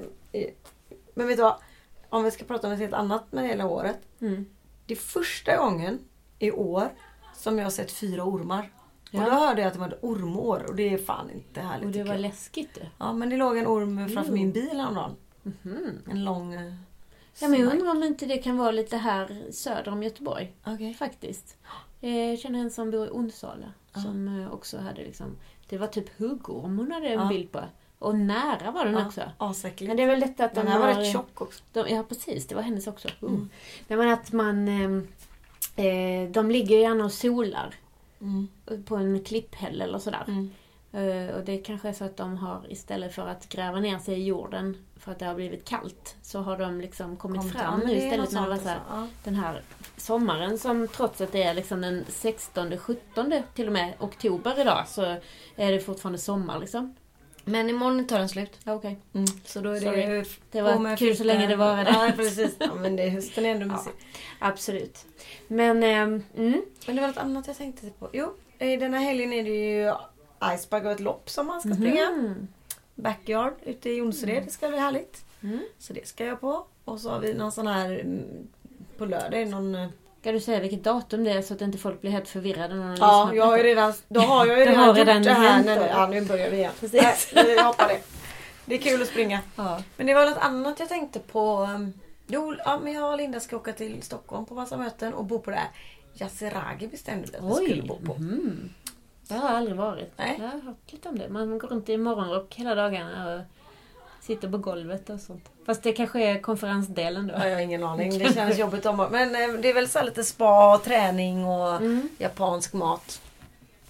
[1.13, 1.55] Men vet du vad?
[2.09, 3.97] Om vi ska prata om ett helt annat med hela året.
[4.21, 4.45] Mm.
[4.85, 5.99] Det är första gången
[6.39, 6.89] i år
[7.35, 8.71] som jag har sett fyra ormar.
[9.11, 9.19] Ja.
[9.19, 11.85] Och då hörde jag att det var ett ormår och det är fan inte härligt
[11.85, 12.77] Och det var läskigt.
[12.97, 14.35] Ja men det låg en orm framför Jo.
[14.35, 15.15] min bil häromdagen.
[15.43, 15.99] Mhm.
[16.11, 16.55] En lång...
[17.41, 20.53] eh, Ja, men jag undrar om inte det kan vara lite här söder om Göteborg.
[20.65, 20.93] Okej.
[20.93, 21.57] Faktiskt.
[21.99, 23.73] Jag känner en som bor i Onsala.
[23.93, 24.01] Ja.
[24.01, 25.37] Som eh, också hade liksom...
[25.69, 27.27] Det var typ huggorm hon hade en Ja.
[27.27, 27.61] bild på.
[27.99, 29.21] Och nära var den Ja, också.
[29.37, 29.87] Asäckligt.
[29.87, 31.63] Men det är väl detta att de Den här var rätt tjock också.
[31.73, 33.07] De, ja precis, det var hennes också.
[33.21, 33.33] Mm.
[33.35, 33.49] Mm.
[33.87, 34.67] Nej, men att man...
[34.67, 35.07] ehm,
[35.75, 37.75] Eh, de ligger gärna och solar
[38.21, 38.47] Mm.
[38.85, 40.23] på en klipphäll eller sådär.
[40.27, 40.51] Mm.
[40.93, 44.19] Eh, och det kanske är så att de har istället för att gräva ner sig
[44.19, 47.79] i jorden för att det har blivit kallt så har de liksom kommit Kom fram
[47.79, 49.15] nu det istället när det var så här, alltså.
[49.23, 49.61] den här
[49.97, 54.87] sommaren som trots att det är liksom den 16, 17 till och med oktober idag
[54.87, 55.01] så
[55.55, 56.95] är det fortfarande sommar liksom.
[57.43, 58.59] Men imorgon tar den slut.
[58.63, 58.99] Ja, Okej.
[59.13, 59.27] Mm.
[59.45, 60.05] Så då är Sorry.
[60.05, 60.25] det...
[60.51, 61.91] Det på var kul så länge det varade.
[61.91, 62.55] Ja, precis.
[62.59, 63.71] Ja, men det, hösten är ändå Ja.
[63.71, 63.97] mysigt.
[64.39, 65.05] Absolut.
[65.47, 66.61] Men, ehm, mm.
[66.87, 68.09] Men det var något annat jag tänkte på.
[68.13, 69.93] Jo, i den här helgen är det ju
[70.43, 72.09] Icebag och ett lopp som man ska springa.
[72.11, 72.47] Mhm.
[72.95, 74.43] Backyard ute i Jonsered.
[74.45, 75.25] Det ska bli härligt.
[75.43, 75.59] Mm.
[75.79, 76.65] Så det ska jag på.
[76.85, 78.47] Och så har vi någon sån här mm,
[78.97, 79.47] på lördag.
[79.47, 79.89] Någon, eh,
[80.21, 82.83] Ska du säga vilket datum det är så att inte folk blir helt förvirrade när
[82.83, 85.23] de ja, lyssnar jag har ju redan, då har jag ju redan har gjort redan
[85.23, 85.79] det här.
[85.79, 85.85] då.
[85.85, 86.71] ja, nu börjar vi igen.
[86.79, 87.31] Precis.
[87.35, 87.99] Nej, vi hoppar det.
[88.65, 89.39] Det är kul att springa.
[89.55, 89.83] Ja.
[89.97, 91.61] Men det var något annat jag tänkte på.
[91.61, 91.93] um,
[92.27, 95.39] Jo, ja, men jag och Linda ska åka till Stockholm på massa möten och bo
[95.39, 95.69] på det här
[96.13, 98.13] Yasuragi bestämde vi att vi skulle bo på.
[98.13, 98.69] Mhm.
[99.31, 100.11] Jag har aldrig varit.
[100.17, 100.35] Nej.
[100.39, 101.29] Jag har hört lite om det.
[101.29, 103.41] Man går runt i morgonrock hela dagarna och
[104.25, 105.49] sitter på golvet och sånt.
[105.65, 107.33] Fast det kanske är konferensdelen då.
[107.33, 108.17] Ja, jag har ingen aning.
[108.19, 111.75] Det känns jobbigt om Men eh, det är väl så lite spa och träning och
[111.75, 112.09] Mm.
[112.17, 113.21] japansk mat.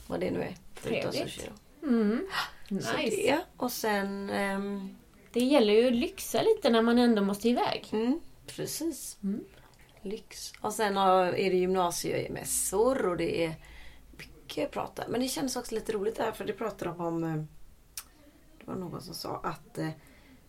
[0.07, 0.55] Vad det nu är.
[0.83, 1.49] Trevligt.
[1.83, 2.27] Mm.
[2.69, 3.15] Så Nice.
[3.15, 3.39] det.
[3.57, 4.29] Och sen...
[4.29, 4.95] ehm,
[5.33, 7.87] Det gäller ju att lyxa lite när man ändå måste iväg.
[7.91, 8.19] mm,
[8.55, 9.17] precis.
[9.23, 9.43] Mm.
[10.01, 10.53] Lyx.
[10.61, 13.53] Och sen är det gymnasiemässor och det är
[14.51, 15.03] mycket prata.
[15.07, 17.23] Men det kändes också lite roligt där för det pratade de om...
[17.23, 17.35] eh,
[18.59, 19.89] Det var någon som sa att eh,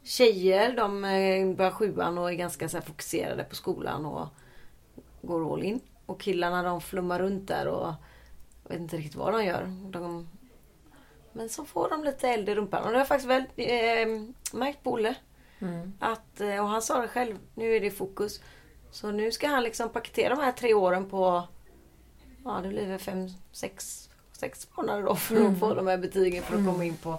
[0.03, 4.27] tjejer de eh, börjar sjuan och är ganska så här fokuserade på skolan och
[5.23, 5.81] går all in.
[6.07, 7.93] Och killarna de flummar runt där och
[8.69, 9.67] vet inte riktigt vad de gör.
[9.91, 10.29] De,
[11.33, 12.83] men så får de lite eld i rumpan.
[12.83, 14.07] Och det har jag faktiskt väl eh,
[14.53, 15.15] märkt på Olle.
[15.59, 15.93] Mm.
[16.01, 18.41] Att, och han sa det själv, nu är det fokus.
[18.91, 21.49] Så nu ska han liksom paketera de här tre åren på,
[22.45, 26.43] ja det blir väl fem, sex, sex månader då för att få de här betygen
[26.43, 27.19] för att komma in på.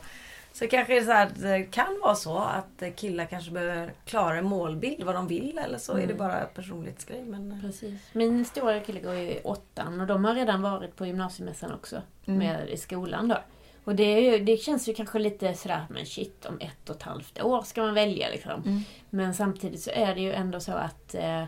[0.53, 4.45] Så kanske det, så här, det kan vara så att killar kanske behöver klara en
[4.45, 5.57] målbild, vad de vill.
[5.57, 7.23] Eller så är det bara personlighetsgrej.
[7.23, 8.01] Men, eh, Precis.
[8.13, 12.01] Min stora kille går ju i åttan och de har redan varit på gymnasiemässan också.
[12.25, 12.39] Mm.
[12.39, 13.38] Med, I skolan då.
[13.83, 17.03] Och det, ju, det känns ju kanske lite sådär, men shit om ett och ett
[17.03, 18.63] halvt år ska man välja liksom.
[18.65, 18.81] Mm.
[19.09, 21.43] Men samtidigt så är det ju ändå så att eh,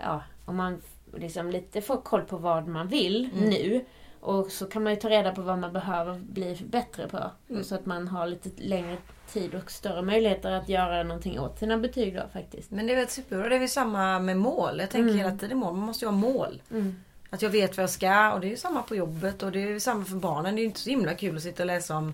[0.00, 0.82] ja, om man
[1.14, 3.48] liksom lite får koll på vad man vill Mm.
[3.50, 3.84] nu
[4.20, 7.30] och så kan man ju ta reda på vad man behöver bli bättre på.
[7.50, 7.64] Mm.
[7.64, 8.96] Så att man har lite längre
[9.32, 12.70] tid och större möjligheter att göra någonting åt sina betyg då faktiskt.
[12.70, 13.48] men det är väl superbra.
[13.48, 14.78] Det är väl samma med mål.
[14.80, 15.18] Jag tänker Mm.
[15.24, 15.74] hela tiden mål.
[15.74, 16.62] Man måste ju ha mål.
[16.70, 16.96] Mm.
[17.30, 19.62] Att jag vet vad jag ska och det är ju samma på jobbet och det
[19.62, 20.54] är ju samma för barnen.
[20.54, 22.12] Det är ju inte så himla kul att sitta och läsa om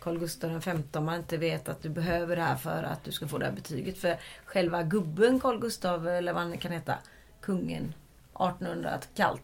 [0.00, 3.04] Carl Gustaf den femte om man inte vet att du behöver det här för att
[3.04, 3.98] du ska få det här betyget.
[3.98, 6.94] För själva gubben Carl Gustaf eller vad han kan heta,
[7.40, 7.94] kungen
[8.34, 9.42] 1800 kallt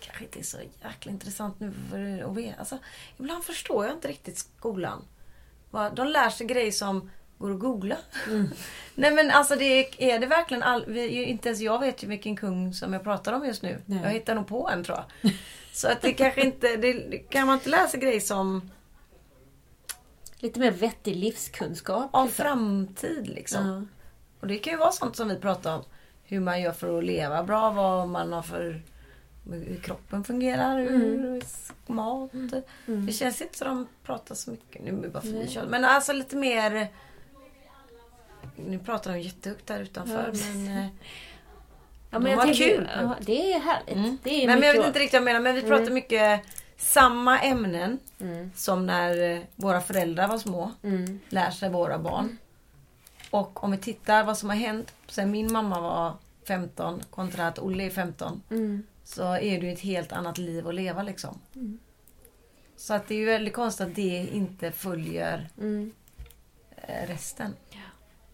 [0.00, 2.58] kanske inte är så jäkla intressant nu för att veta.
[2.58, 2.78] Alltså,
[3.18, 5.04] ibland förstår jag inte riktigt skolan.
[5.70, 7.96] De lär sig grejer som går att googla.
[8.94, 12.06] Nej men alltså det är, är det verkligen all, vi, inte ens jag vet ju
[12.06, 13.82] vilken kung som jag pratar om just nu.
[13.86, 14.00] Nej.
[14.02, 15.32] Jag hittar nog på en tror jag.
[15.72, 18.70] Så att det kanske inte, det, kan man inte läsa grejer som
[20.38, 22.10] Lite mer vettig livskunskap.
[22.12, 22.44] om liksom.
[22.44, 23.66] framtid liksom.
[23.66, 23.82] Ja.
[24.40, 25.84] Och det kan ju vara sånt som vi pratar om.
[26.26, 28.82] Hur man gör för att leva bra, vad man har för
[29.50, 31.42] hur kroppen fungerar, hur
[31.86, 32.30] mat.
[32.86, 34.82] Det känns inte som de pratar så mycket.
[34.84, 36.88] Nu är bara för Men alltså lite mer...
[38.56, 40.38] Nu pratar de jättehögt där utanför Ja.
[40.54, 40.78] men...
[40.78, 40.86] eh,
[42.10, 42.88] Ja, De men jag har kul.
[43.00, 43.94] Ja, det är härligt.
[43.96, 44.18] Mm.
[44.22, 45.94] Det är Nej men jag vet inte riktigt vad jag menar men vi pratar Mm.
[45.94, 46.40] mycket
[46.76, 48.50] samma ämnen Mm.
[48.54, 50.70] som när eh, våra föräldrar var små.
[50.82, 51.20] Mm.
[51.28, 52.38] lär sig våra barn.
[53.30, 56.14] Och om vi tittar vad som har hänt sen min mamma var
[56.48, 58.42] 15 kontra att Olle är 15.
[58.50, 58.82] Mm.
[59.04, 61.38] Så är det ju ett helt annat liv att leva liksom.
[61.54, 61.78] Mm.
[62.76, 65.92] Så att det är ju väldigt konstigt att det inte följer Mm.
[66.76, 67.52] eh, resten.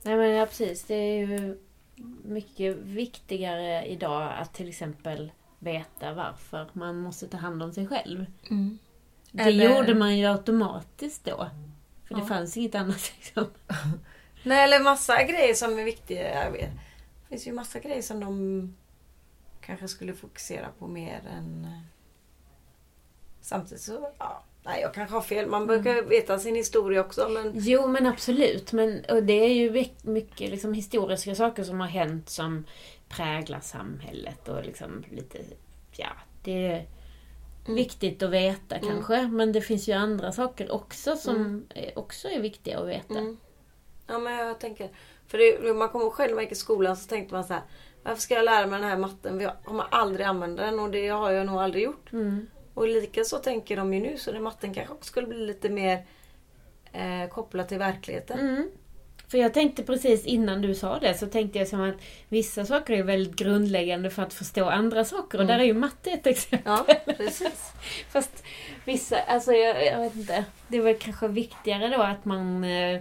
[0.02, 0.84] Nej men ja, precis.
[0.84, 1.58] Det är ju
[2.24, 8.26] mycket viktigare idag att till exempel veta varför man måste ta hand om sig själv.
[9.32, 11.50] Det Eller- gjorde man ju automatiskt då.
[12.04, 12.26] För det Ja.
[12.26, 13.46] fanns inget annat liksom.
[14.42, 16.50] Nej eller massa grejer som är viktiga.
[16.50, 16.70] Det
[17.28, 18.74] finns ju massa grejer som de
[19.60, 21.64] kanske skulle fokusera på mer än...
[21.64, 21.80] eh,
[23.40, 24.44] Samtidigt så, ja.
[24.64, 25.46] Nej jag kanske har fel.
[25.48, 27.52] Man brukar veta sin historia också men...
[27.54, 28.72] Jo men absolut.
[28.72, 32.64] Men, och det är ju mycket, liksom, historiska saker som har hänt som
[33.08, 35.38] präglar samhället och liksom lite,
[35.96, 36.10] ja,
[36.44, 36.86] det är
[37.66, 39.22] viktigt att veta kanske.
[39.28, 43.14] Men det finns ju andra saker också som är, också är viktiga att veta.
[44.06, 44.88] Ja men jag tänker,
[45.26, 47.62] för det, man kommer själv när i skolan så tänkte man så här.
[48.02, 49.40] Varför ska jag lära mig den här matten?
[49.40, 52.12] Jag kommer aldrig använda den och det har jag nog aldrig gjort.
[52.12, 52.46] Mm.
[52.74, 55.68] Och lika så tänker de ju nu så det matten kanske också skulle bli lite
[55.68, 56.06] mer
[56.92, 58.38] eh, kopplad till verkligheten.
[58.38, 58.70] Mm.
[59.28, 61.94] För jag tänkte precis innan du sa det så tänkte jag som att
[62.28, 65.46] vissa saker är väldigt grundläggande för att förstå andra saker och Mm.
[65.46, 66.72] där är ju matte ett exempel.
[66.88, 67.72] Ja, precis.
[68.12, 68.44] Fast
[68.84, 70.44] vissa, alltså jag, jag vet inte.
[70.68, 73.00] Det är väl kanske viktigare då att man eh,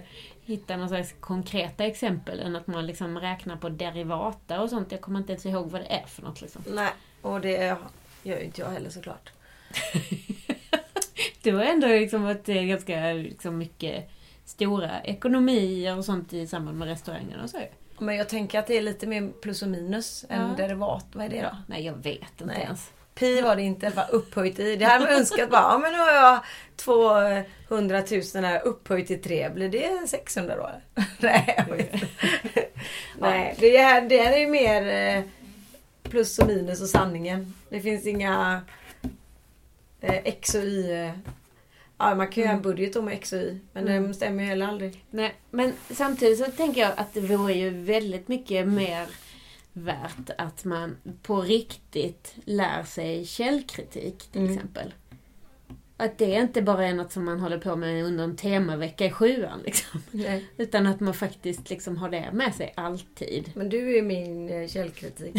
[0.52, 4.92] hittar någon slags konkreta exempel än att man liksom räknar på derivata och sånt.
[4.92, 6.62] Jag kommer inte ens ihåg vad det är för något liksom.
[6.66, 6.90] Nej,
[7.22, 7.76] och det
[8.22, 9.30] gör ju inte jag heller såklart.
[11.42, 14.10] Du har ändå liksom varit eh, ganska liksom mycket
[14.44, 17.58] stora ekonomier och sånt i samband med restaurangen och så.
[17.98, 20.56] Men jag tänker att det är lite mer plus och minus än Ja.
[20.56, 21.06] derivat.
[21.12, 21.56] Vad är det då?
[21.66, 22.60] Nej, jag vet inte Nej.
[22.62, 22.90] ens.
[23.14, 24.76] Pi var det inte, var upphöjt i.
[24.76, 26.40] Det hade man önskat bara, ja men nu har jag
[26.76, 28.02] 200
[28.34, 29.50] 000 här upphöjt till 3.
[29.50, 30.70] Blir det 600 då?
[31.18, 31.92] Nej, jag vet.
[33.18, 35.22] Nej, det är, det är ju mer eh,
[36.10, 37.54] plus och minus och sanningen.
[37.68, 38.60] Det finns inga
[40.00, 40.92] eh, X och Y.
[40.92, 41.10] eh.
[41.98, 43.58] Ja, man kan ju göra en budget om X och Y.
[43.72, 44.08] Men Mm.
[44.08, 45.04] det stämmer ju heller aldrig.
[45.10, 49.06] Nej, men samtidigt så tänker jag att det vore ju väldigt mycket mer
[49.72, 54.54] värt att man på riktigt lär sig källkritik till Mm.
[54.54, 54.94] exempel.
[55.96, 59.10] Att det inte bara är något som man håller på med under en temavecka i
[59.10, 60.02] sjuan liksom.
[60.10, 60.44] Nej.
[60.56, 63.50] Utan att man faktiskt liksom har det med sig alltid.
[63.54, 65.36] Men du är min eh, källkritik.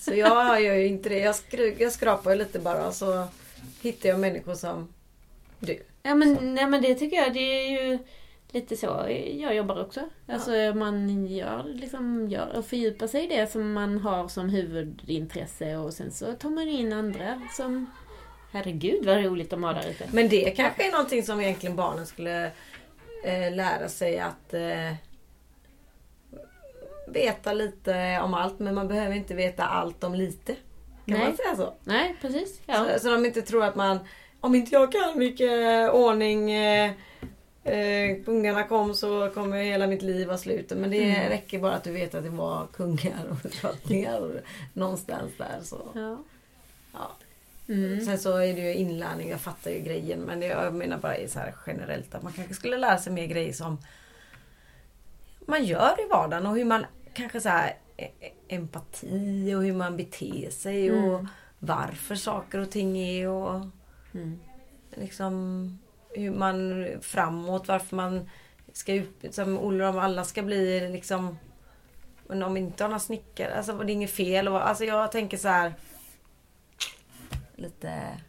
[0.00, 1.18] så jag gör ju inte det.
[1.18, 3.26] Jag, skru, jag skrapar lite bara så
[3.82, 4.88] hittar jag människor som
[5.58, 5.82] du.
[6.02, 7.98] Ja men, nej, men det tycker jag, det är ju
[8.52, 8.86] lite så
[9.38, 10.00] jag jobbar också.
[10.26, 15.76] Alltså man gör, liksom, gör och fördjupar sig i det som man har som huvudintresse
[15.76, 17.86] och sen så tar man in andra som
[18.52, 20.08] Herregud vad roligt de har där ute.
[20.12, 22.44] Men det kanske är någonting som egentligen barnen skulle
[23.24, 24.94] eh, lära sig att eh,
[27.08, 28.58] veta lite om allt.
[28.58, 30.54] Men man behöver inte veta allt om lite.
[30.54, 31.26] Kan Nej.
[31.26, 31.74] man säga så?
[31.84, 32.60] Nej, precis.
[32.66, 32.86] Ja.
[32.94, 33.00] så?
[33.00, 33.98] Så de inte tror att man,
[34.40, 36.92] om inte jag kan vilken ordning eh,
[37.64, 40.70] eh, kungarna kom så kommer hela mitt liv vara slut.
[40.76, 41.28] Men det Mm.
[41.28, 44.30] räcker bara att du vet att det var kungar och drottningar och
[44.72, 45.60] någonstans där.
[45.62, 45.88] Så.
[45.94, 46.18] Ja.
[46.92, 47.10] Ja.
[47.68, 48.00] Mm.
[48.04, 50.20] Sen så är det ju inlärning, jag fattar ju grejen.
[50.20, 53.52] Men jag menar bara så här generellt att man kanske skulle lära sig mer grejer
[53.52, 53.78] som
[55.46, 59.72] man gör i vardagen och hur man kanske så här e- e- empati och hur
[59.72, 61.28] man beter sig och Mm.
[61.58, 63.60] varför saker och ting är och
[64.14, 64.38] Mm.
[64.90, 65.78] liksom
[66.14, 68.30] hur man framåt, varför man
[68.72, 71.38] ska ut, som Olle om alla ska bli liksom
[72.26, 74.48] men om inte har några snickare, alltså det är inget fel.
[74.48, 75.74] Alltså jag tänker så här
[77.56, 78.20] lite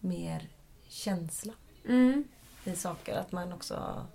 [0.00, 0.48] mer
[0.88, 1.52] känsla
[1.88, 2.24] Mm.
[2.64, 3.18] i saker.
[3.18, 4.06] Att man också...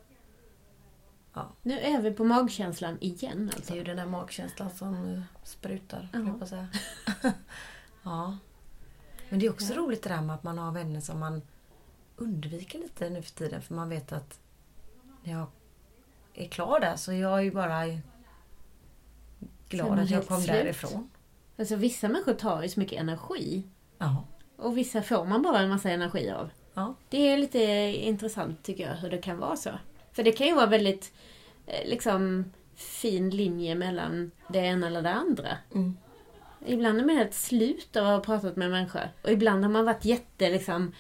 [1.61, 3.73] Nu är vi på magkänslan igen Det alltså.
[3.73, 6.19] är ju den där magkänslan som sprutar, Ja.
[6.19, 6.67] höll jag säga.
[8.03, 8.37] ja.
[9.29, 11.41] Men det är också roligt det där med att man har vänner som man
[12.15, 13.61] undviker lite nu för tiden.
[13.61, 14.39] För man vet att
[15.23, 15.47] när jag
[16.33, 17.83] är klar där så jag är ju bara
[19.69, 20.55] glad att jag kom slut.
[20.55, 21.09] därifrån.
[21.57, 23.63] Alltså vissa människor tar ju så mycket energi.
[23.97, 24.25] Ja.
[24.57, 26.49] Och vissa får man bara en massa energi av.
[26.73, 26.95] Ja.
[27.09, 27.59] Det är lite
[28.05, 29.69] intressant tycker jag hur det kan vara så.
[30.11, 31.13] För det kan ju vara väldigt
[31.65, 35.57] eh, liksom fin linje mellan det ena eller det andra.
[35.73, 35.97] Mm.
[36.65, 39.09] Ibland är man helt slut av att ha pratat med en människa.
[39.21, 40.91] Och ibland har man varit jätte liksom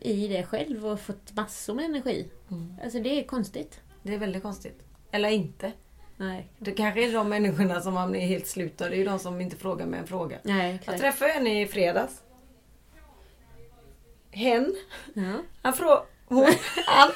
[0.00, 2.28] i det själv och fått massor med energi.
[2.50, 2.74] Mm.
[2.82, 3.80] Alltså det är konstigt.
[4.02, 4.80] Det är väldigt konstigt.
[5.10, 5.72] Eller inte.
[6.16, 8.78] Nej, Det kanske är de människorna som man är helt slut.
[8.78, 10.38] Det är ju de som inte frågar med en fråga.
[10.42, 12.22] Nej Jag träffade en i fredags.
[14.30, 14.74] Hen.
[15.14, 15.32] Ja.
[15.62, 16.02] Han frågade...
[16.26, 16.46] Hon,
[16.86, 17.10] han.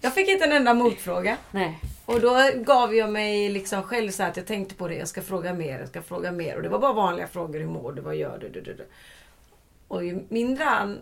[0.00, 1.36] Jag fick inte en enda motfråga.
[1.50, 1.78] Nej.
[2.04, 4.94] Och då gav jag mig liksom själv så att jag tänkte på det.
[4.94, 6.56] Jag ska fråga mer, jag ska fråga mer.
[6.56, 7.58] Och det var bara vanliga frågor.
[7.58, 8.02] Hur mår du?
[8.02, 8.48] Vad gör du?
[8.48, 8.86] du, du, du.
[9.88, 11.00] Och ju mindre han,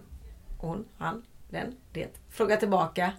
[0.59, 3.13] hon, han, den, det, frågar tillbaka.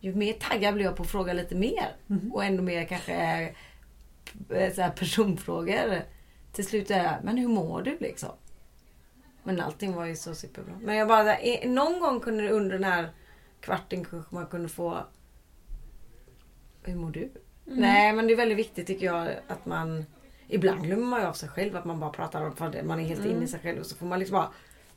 [0.00, 1.96] Ju mer taggad blir jag på att fråga lite mer.
[2.32, 3.14] Och ändå mer kanske
[4.50, 6.02] eh, så här personfrågor.
[6.52, 8.30] Till slut är jag, men hur mår du liksom?
[9.42, 10.74] Men allting var ju så superbra.
[10.82, 13.08] Men jag bara, eh, någon gång kunde det under den här
[13.60, 15.04] kvarten kanske man kunde få
[16.86, 17.30] hur mår du?
[17.64, 20.06] Nej men det är väldigt viktigt tycker jag att man
[20.48, 22.82] Ibland glömmer man ju av sig själv att man bara pratar om för det.
[22.82, 24.48] Man är helt inne i sig själv och så får man liksom bara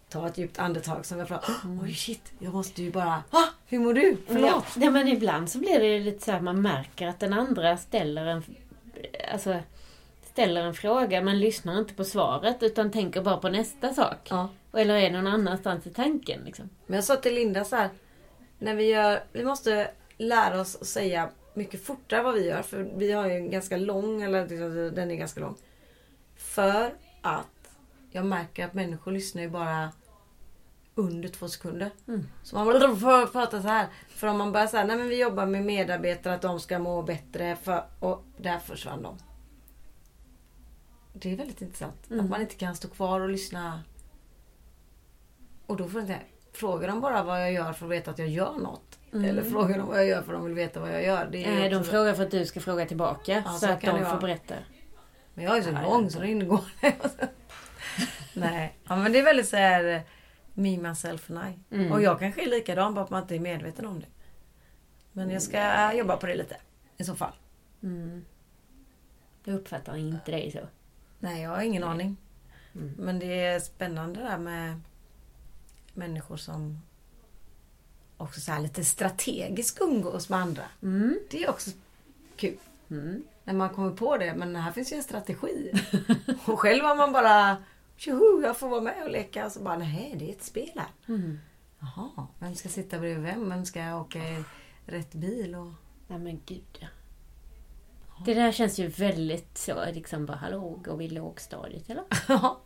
[0.10, 3.80] ta ett djupt andetag som jag pratar Oj shit, jag måste ju bara ah, Hur
[3.80, 4.18] mår du?
[4.28, 4.50] Förlåt.
[4.50, 7.78] Ja, nej, men ibland så blir det lite så här, man märker att den andra
[7.78, 8.44] ställer en,
[9.34, 9.60] alltså,
[10.24, 14.28] ställer en fråga men lyssnar inte på svaret utan tänker bara på nästa sak.
[14.30, 14.50] Ja.
[14.74, 16.42] Eller är någon annanstans i tanken.
[16.46, 16.70] Liksom.
[16.88, 17.90] Men jag sa till Linda så här.
[18.60, 22.62] När vi gör, vi måste lära oss att säga mycket fortare vad vi gör.
[22.62, 25.56] För vi har ju en ganska lång, eller den är ganska lång.
[26.36, 27.78] För att
[28.12, 29.92] jag märker att människor lyssnar ju bara
[30.96, 31.92] under två sekunder.
[32.08, 32.28] Mm.
[32.44, 33.88] Så man bara får prata så här.
[34.10, 37.02] För om man bara säger nej men vi jobbar med medarbetare att de ska må
[37.02, 39.18] bättre för, och där försvann de.
[41.14, 42.10] Det är väldigt intressant.
[42.10, 42.26] Mm.
[42.26, 43.84] Att man inte kan stå kvar och lyssna.
[45.66, 46.20] Och då får inte
[46.54, 48.99] frågar de bara vad jag gör för att veta att jag gör något.
[49.14, 49.26] Mm.
[49.26, 51.30] Eller frågar de vad jag gör för de vill veta vad jag gör.
[51.32, 53.44] Det Nej, de frågar för att du ska fråga tillbaka.
[53.46, 54.56] Ja, så, så att de det får berätta.
[55.34, 56.64] Men jag är så Nej, lång så det ingår.
[58.34, 60.02] Nej, ja, men det är väldigt så här eh,
[60.54, 61.76] me, myself and I.
[61.76, 61.92] Mm.
[61.92, 64.08] Och jag kanske är likadan bara att man inte är medveten om det.
[65.12, 66.58] Men jag ska eh, jobba på det lite.
[66.98, 67.34] I så fall.
[67.84, 68.26] Mm.
[69.44, 70.60] Jag uppfattar inte dig så.
[71.20, 72.18] Nej, jag har ingen aning.
[72.76, 72.94] Mm.
[72.98, 74.82] Men det är spännande där med
[75.94, 76.82] människor som
[78.20, 80.64] också så här lite strategiskt umgås med andra.
[80.82, 81.20] Mm.
[81.30, 81.72] Det är också
[82.36, 82.58] kul.
[82.90, 83.24] Mm.
[83.44, 84.36] När man kommer på det.
[84.36, 85.72] Men här finns ju en strategi.
[86.46, 87.58] och själv har man bara
[87.98, 89.46] Tjoho, jag får vara med och leka.
[89.46, 91.16] Och så bara, nej det är ett spel här.
[91.16, 91.40] Mm.
[91.80, 93.50] Jaha, vem ska sitta bredvid vem?
[93.50, 94.44] Vem ska åka i
[94.86, 95.56] rätt bil?
[95.56, 95.72] Och...
[96.08, 96.88] Nej men gud ja.
[98.26, 102.04] Det där känns ju väldigt så, liksom bara hallå, går vi i lågstadiet eller?
[102.28, 102.60] Ja.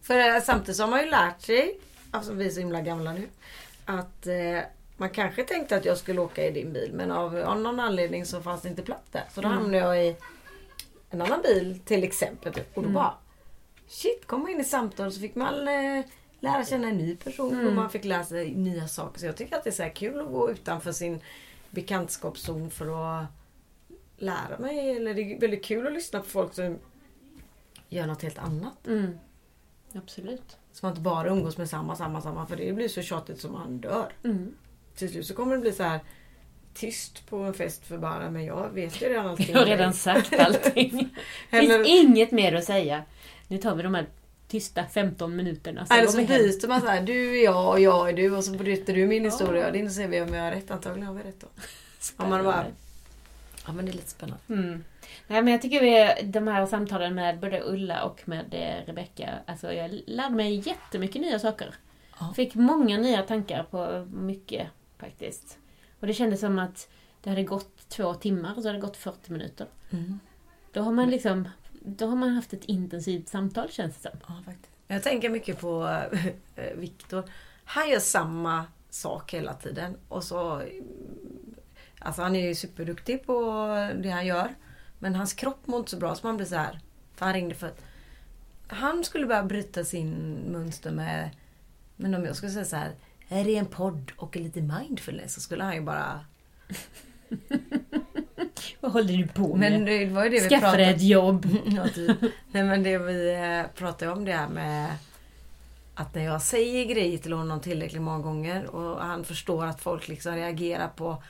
[0.00, 3.28] För eh, samtidigt har man ju lärt sig, alltså vi är så himla gamla nu,
[3.84, 4.60] att eh,
[4.98, 8.26] man kanske tänkte att jag skulle åka i din bil men av, av någon anledning
[8.26, 9.24] så fanns det inte plats där.
[9.34, 9.58] Så då Mm.
[9.60, 10.16] hamnade jag i
[11.10, 12.52] en annan bil till exempel.
[12.52, 12.92] Och då Mm.
[12.94, 13.14] bara
[13.88, 16.04] Shit, kom man in i samtal så fick man eh,
[16.40, 17.74] lära känna en ny person och Mm.
[17.74, 19.20] man fick lära sig nya saker.
[19.20, 21.20] Så jag tycker att det är så här kul att gå utanför sin
[21.70, 23.26] bekantskapszon för att
[24.16, 24.90] lära mig.
[24.96, 26.78] Eller det är väldigt kul att lyssna på folk som
[27.88, 28.86] gör något helt annat.
[28.86, 29.18] Mm.
[29.94, 30.56] Absolut.
[30.72, 32.46] Så man inte bara umgås med samma, samma, samma.
[32.46, 34.12] För det blir så tjatigt som man dör.
[34.24, 34.54] Mm.
[34.98, 36.00] Till slut så kommer det bli så här
[36.74, 39.46] tyst på en fest för bara, men jag vet ju redan allting.
[39.48, 41.08] Jag har om dig." redan sagt allting.
[41.50, 43.02] Det finns inget mer att säga.
[43.48, 44.06] Nu tar vi de här
[44.48, 45.86] tysta 15 minuterna.
[45.86, 48.44] sen eller så byter man så här, du är jag och jag är du och
[48.44, 49.30] så bryter du min Ja.
[49.30, 50.70] historia och din och ser vi om jag har rätt.
[50.70, 51.46] Antagligen har vi rätt då.
[52.16, 52.70] Ja, man bara, Spännande.
[53.66, 54.42] ja men det är lite spännande.
[54.48, 54.84] Mm.
[55.26, 59.30] Nej, men jag tycker vi, de här samtalen med både Ulla och med eh, Rebecka,
[59.46, 61.74] alltså jag lärde mig jättemycket nya saker.
[62.20, 62.32] Ja.
[62.36, 64.66] Fick många nya tankar på mycket
[64.98, 65.58] faktiskt.
[66.00, 66.88] Och det kändes som att
[67.22, 69.66] det hade gått två timmar och så hade det gått 40 minuter.
[69.90, 70.20] Mm.
[70.72, 71.48] Då har man liksom
[71.80, 74.20] då har man haft ett intensivt samtal känns det som.
[74.28, 74.72] Ja, faktiskt.
[74.86, 76.00] Jag tänker mycket på
[76.56, 77.24] äh, Viktor.
[77.64, 79.96] Han gör samma sak hela tiden.
[80.08, 80.62] Och så...
[81.98, 83.64] Alltså han är ju superduktig på
[84.02, 84.54] det han gör.
[84.98, 86.80] Men hans kropp mår inte så bra så man blir så här.
[87.14, 87.84] För han ringde för att
[88.68, 91.30] han skulle börja bryta sin mönster med...
[91.96, 92.94] Men om jag skulle säga så här.
[93.28, 96.24] Här är en podd och lite mindfulness så skulle han ju bara...
[98.80, 99.72] Vad håller du på med?
[99.72, 101.46] Men det var ju det vi Skaffa dig pratade ett jobb.
[101.66, 102.20] ja, typ.
[102.50, 104.96] Nej men det vi eh, pratade om det här med
[105.94, 110.08] att när jag säger grejer till honom tillräckligt många gånger och han förstår att folk
[110.08, 111.22] liksom reagerar på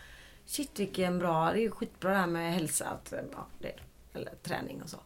[0.47, 3.73] Shit vilken bra, det är ju skitbra det här med hälsa, att, ja, det,
[4.15, 4.97] eller träning och så.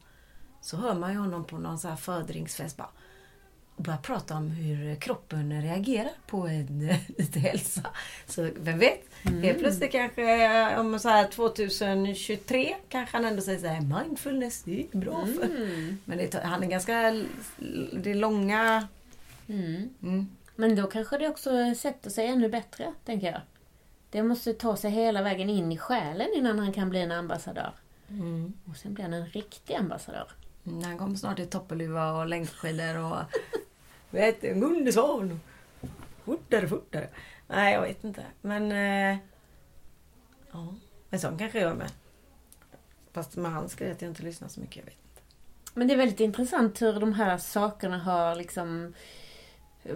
[0.61, 2.88] Så hör man ju honom på någon så här födringsfest bara
[3.76, 7.87] och börjar prata om hur kroppen reagerar på en, lite hälsa.
[8.26, 9.04] Så vem vet?
[9.22, 14.80] Helt plötsligt kanske om så här 2023 kanske han ändå säger så här mindfulness, det
[14.80, 15.44] är bra för...
[15.44, 15.98] Mm.
[16.04, 17.24] Men det, han är ganska...
[17.92, 18.88] Det är långa...
[19.48, 19.88] Mm.
[20.02, 20.28] Mm.
[20.56, 23.40] Men då kanske det också sätter sig ännu bättre, tänker jag.
[24.11, 27.72] Det måste ta sig hela vägen in i själen innan han kan bli en ambassadör.
[28.08, 28.52] Mm.
[28.64, 30.28] Och sen blir han en riktig ambassadör.
[30.64, 33.16] Han kommer snart i toppluva och längdskidor och...
[34.11, 35.40] vet du, Gunde Svan.
[36.25, 37.09] Fortare, fortare.
[37.48, 38.25] Nej, jag vet inte.
[38.40, 38.72] Men...
[38.72, 39.18] Eh,
[40.53, 40.75] ja,
[41.11, 41.90] men sån kanske jag är med.
[43.12, 44.77] Fast med hans grej att jag inte lyssnar så mycket.
[44.77, 45.22] Jag vet inte.
[45.75, 48.94] Men det är väldigt intressant hur de här sakerna har liksom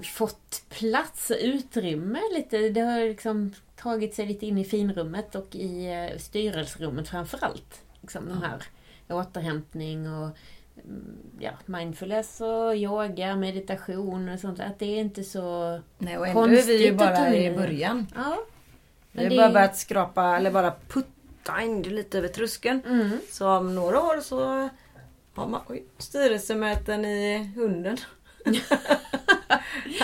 [0.02, 2.68] fått plats och utrymme lite.
[2.68, 7.82] Det har liksom tagit sig lite in i finrummet och i eh, styrelserummet framförallt.
[8.00, 8.62] Liksom de här
[9.08, 10.36] återhämtning och
[11.38, 14.60] ja, mindfulness och yoga, meditation och sånt.
[14.60, 15.80] Att det är inte så...
[15.98, 18.06] Nej, och ändå är vi ju Konstigt bara i början.
[18.14, 18.38] Ja.
[19.12, 22.82] Vi har det- bara börjat skrapa, eller bara putta in det lite över tröskeln.
[22.86, 23.10] Mm.
[23.30, 24.68] Så om några år så
[25.34, 27.96] har man oj, styrelsemöten i hunden.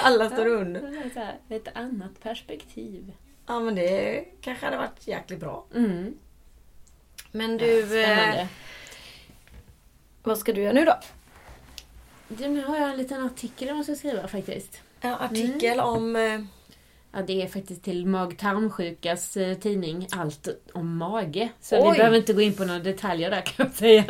[0.02, 1.10] Alla står under.
[1.14, 3.12] Så här, Ett annat perspektiv.
[3.46, 5.64] Ja men det kanske hade varit jäkligt bra.
[5.74, 6.14] Mm.
[7.32, 8.48] Men du, eh, Spännande.
[10.22, 10.98] Vad ska du göra nu då?
[12.28, 14.80] Du, nu har jag en liten artikel jag måste skriva faktiskt.
[15.00, 16.16] En artikel om...
[16.16, 16.40] Eh,
[17.14, 21.48] Ja, det är faktiskt till mag-tarmsjukas eh, tidning Allt om mage.
[21.60, 21.92] Så Oj.
[21.92, 24.04] vi behöver inte gå in på några detaljer där kan jag säga.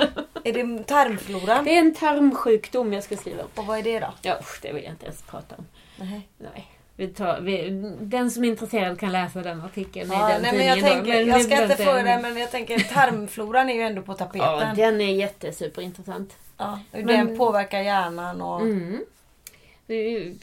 [0.44, 1.64] är det tarmfloran?
[1.64, 3.48] Det är en tarmsjukdom jag ska skriva om.
[3.54, 4.14] Och vad är det då?
[4.22, 5.66] Ja, usch, det vill jag inte ens prata om.
[5.96, 6.28] Nej.
[6.38, 6.71] Nej.
[6.96, 7.70] Vi tar, vi,
[8.00, 11.04] den som är intresserad kan läsa den artikeln Ja, i den nej, men jag, tidningen.
[11.04, 14.14] tänker, Men jag ska inte få det men jag tänker tarmfloran är ju ändå på
[14.14, 14.48] tapeten.
[14.48, 16.36] Ja, den är jättesuperintressant.
[16.58, 18.60] Ja, hur Men- den påverkar hjärnan och...
[18.60, 19.04] Mm.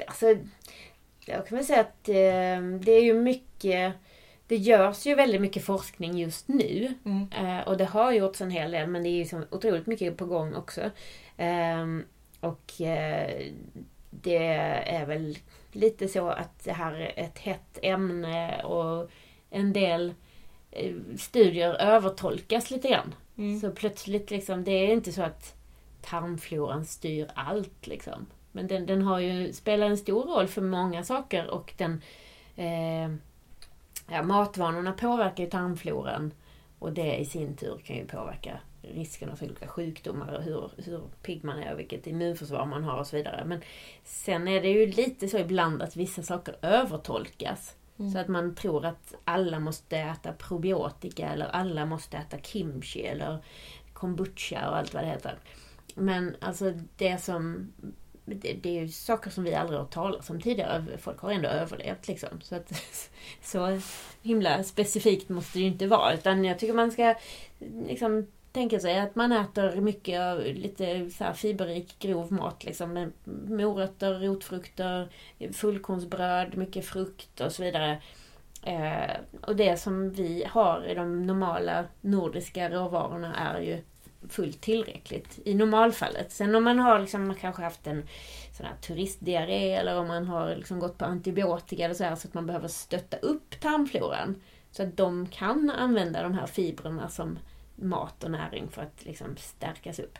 [0.08, 0.26] Alltså,
[1.26, 3.94] jag kan väl säga att eh, det är ju mycket
[4.48, 6.94] det görs ju väldigt mycket forskning just nu.
[7.06, 7.28] Mm.
[7.40, 10.18] Eh, och det har gjorts en hel del men det är ju så otroligt mycket
[10.18, 10.82] på gång också.
[11.38, 12.04] Ehm,
[12.40, 13.42] och eh,
[14.10, 14.46] det
[14.86, 15.38] är väl
[15.72, 19.10] lite så att det här är ett hett ämne och
[19.50, 20.14] en del
[20.72, 23.16] eh, studier övertolkas lite grann.
[23.38, 23.60] Mm.
[23.60, 25.56] Så plötsligt liksom, det är inte så att
[26.02, 28.26] tarmfloran styr allt liksom.
[28.52, 32.02] Men den, den har ju, spelar en stor roll för många saker och den
[32.56, 33.10] eh,
[34.08, 36.34] ja, matvanorna påverkar ju tarmfloran
[36.80, 38.60] och det i sin tur kan ju påverka
[38.94, 43.00] riskerna för olika sjukdomar och hur, hur pigg man är och vilket immunförsvar man har
[43.00, 43.44] och så vidare.
[43.46, 43.62] Men
[44.04, 47.76] sen är det ju lite så ibland att vissa saker övertolkas.
[48.00, 48.12] Mm.
[48.12, 53.44] Så att man tror att alla måste äta probiotika eller alla måste äta kimchi eller
[53.94, 55.38] kombucha och allt vad det heter.
[55.96, 57.74] Men alltså det som...
[58.26, 60.98] Det, det är ju saker som vi aldrig har talas om tidigare.
[60.98, 62.42] Folk har ändå överlevt liksom.
[62.42, 62.84] Så att
[63.44, 63.80] så
[64.22, 66.14] himla specifikt måste det ju inte vara.
[66.14, 67.16] Utan jag tycker man ska
[67.88, 68.28] liksom
[68.60, 72.64] tänka sig att man äter mycket lite så här fiberrik grov mat.
[72.64, 73.12] Liksom, med
[73.50, 75.10] morötter, rotfrukter,
[75.54, 78.02] fullkornsbröd, mycket frukt och så vidare.
[78.64, 83.82] Eh, och det som vi har i de normala nordiska råvarorna är ju
[84.30, 86.32] fullt tillräckligt i normalfallet.
[86.32, 88.08] Sen om man har liksom, man kanske haft en
[88.58, 92.28] sån här turistdiarré eller om man har liksom gått på antibiotika eller så, här, så
[92.28, 94.42] att man behöver stötta upp tarmfloran.
[94.72, 97.40] Så att de kan använda de här fibrerna som
[97.82, 100.18] mat och näring för att liksom stärkas upp.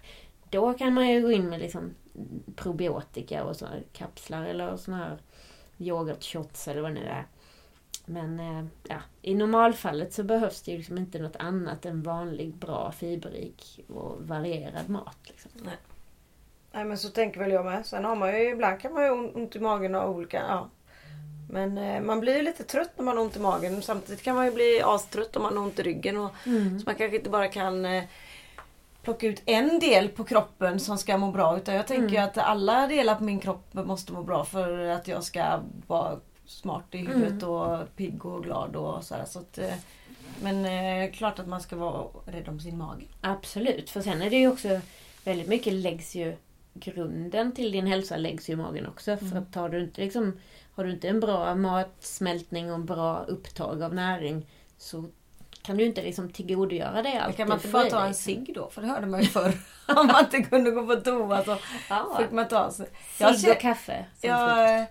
[0.50, 1.96] Då kan man ju gå in med liksom
[2.56, 5.18] probiotika och såna kapslar eller såna här
[5.78, 7.26] yoghurtshots eller vad det nu är.
[8.06, 12.56] Men eh, ja, i normalfallet så behövs det ju liksom inte något annat än vanlig,
[12.56, 15.18] bra, fiberrik och varierad mat.
[15.24, 15.52] Liksom.
[16.72, 17.86] Nej men så tänker väl jag med.
[17.86, 20.38] Sen har man ju ibland kan man ju ont i magen av olika.
[20.38, 20.70] Ja.
[21.52, 23.82] Men eh, man blir ju lite trött när man har ont i magen.
[23.82, 26.18] Samtidigt kan man ju bli astrött om man har ont i ryggen.
[26.18, 26.32] Och,
[26.80, 28.04] Så man kanske inte bara kan eh,
[29.04, 31.58] plocka ut en del på kroppen som ska må bra.
[31.58, 35.08] Utan jag tänker ju att alla delar på min kropp måste må bra för att
[35.08, 39.26] jag ska vara smart i huvudet och pigg och glad och sådär.
[39.26, 39.74] Så att, eh,
[40.42, 43.04] men eh, klart att man ska vara rädd om sin mage.
[43.22, 44.82] Absolut, för sen är det ju också
[45.24, 46.36] väldigt mycket läggs ju
[46.74, 49.18] grunden till din hälsa läggs ju i magen också.
[49.18, 50.40] För att tar du inte liksom,
[50.80, 55.06] har du inte en bra matsmältning och en bra upptag av näring så
[55.62, 58.70] kan du inte liksom tillgodogöra dig allt Kan man inte bara ta en cigg då?
[58.70, 59.54] För det hörde man ju förr.
[59.88, 61.58] Om man inte kunde gå på toa så
[61.90, 62.90] Ja, fick man ta sig.
[63.18, 63.94] Cigg och kaffe.
[63.96, 64.24] som frukt.
[64.24, 64.86] jag eh,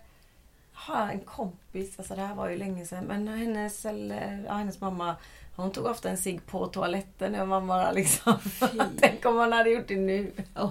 [0.72, 4.80] har en kompis, alltså det här var ju länge sedan, men hennes, eller, ja, hennes
[4.80, 5.16] mamma
[5.56, 8.38] hon tog ofta en cigg på toaletten när man bara liksom...
[9.00, 10.32] Tänk om man hade gjort det nu.
[10.56, 10.70] Åh,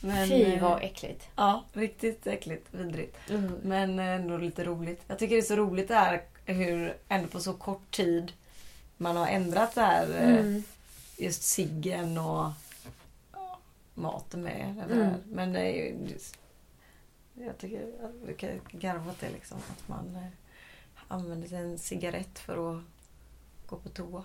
[0.00, 1.28] Men, Fy eh, vad äckligt.
[1.36, 2.66] Ja, riktigt äckligt.
[2.74, 3.16] Vidrigt.
[3.30, 3.52] Mm.
[3.62, 5.02] Men eh, ändå lite roligt.
[5.06, 8.32] Jag tycker det är så roligt det här hur ändå på så kort tid
[8.96, 10.08] man har ändrat det här.
[10.10, 10.62] eh, Mm.
[11.20, 12.50] Just ciggen och
[13.94, 14.84] maten med.
[14.90, 15.12] Mm.
[15.24, 15.96] Men det är ju...
[17.34, 19.58] Jag tycker att vi kan garva åt det liksom.
[19.58, 20.26] Att man
[21.08, 22.82] använder en cigarett för att
[23.68, 24.24] gå på toa.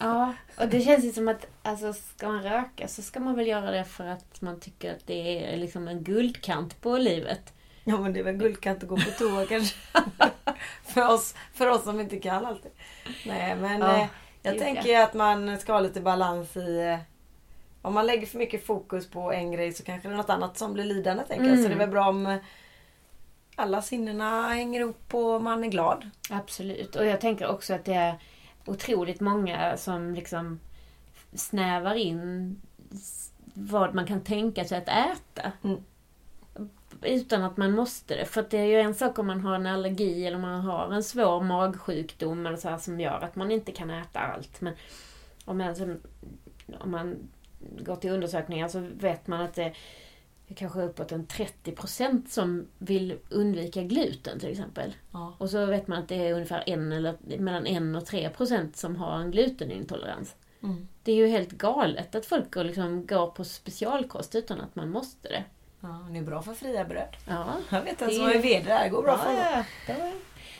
[0.00, 3.46] Ja, och det känns ju som att alltså, ska man röka så ska man väl
[3.46, 7.52] göra det för att man tycker att det är liksom en guldkant på livet.
[7.84, 9.76] Ja men det är väl guldkant att gå på toa kanske.
[10.84, 12.72] för, oss, för oss som inte kan alltid.
[13.26, 14.06] Nej men Ja, eh,
[14.42, 16.78] jag tänker ju att man ska ha lite balans i...
[16.78, 16.98] Eh,
[17.82, 20.58] om man lägger för mycket fokus på en grej så kanske det är något annat
[20.58, 21.54] som blir lidande tänker jag.
[21.54, 21.68] Så Mm.
[21.70, 22.38] det är väl bra om
[23.56, 26.10] alla sinnena hänger ihop och man är glad.
[26.30, 26.96] Absolut.
[26.96, 28.14] Och jag tänker också att det är
[28.64, 30.60] otroligt många som liksom
[31.34, 32.56] snävar in
[33.54, 35.52] vad man kan tänka sig att äta.
[35.64, 35.82] Mm.
[37.02, 38.24] Utan att man måste det.
[38.24, 41.02] För det är ju en sak om man har en allergi eller man har en
[41.02, 44.60] svår magsjukdom eller så här som gör att man inte kan äta allt.
[44.60, 44.74] Men
[45.44, 46.00] om man,
[46.80, 47.16] om man
[47.60, 49.72] går till undersökningar så vet man att det
[50.52, 54.92] kanske uppåt en 30% som vill undvika gluten till exempel.
[55.12, 55.34] Ja.
[55.38, 58.76] Och så vet man att det är ungefär en eller mellan 1 och 3 procent
[58.76, 60.34] som har en glutenintolerans.
[60.62, 60.88] Mm.
[61.02, 64.90] Det är ju helt galet att folk går, liksom, går på specialkost utan att man
[64.90, 65.44] måste det.
[65.80, 67.16] Ja, det är bra för fria bröd.
[67.28, 67.46] Ja.
[67.70, 68.88] Jag vet Det som är- vd där.
[68.88, 69.64] Går bra för ja, honom.
[69.88, 70.10] ja.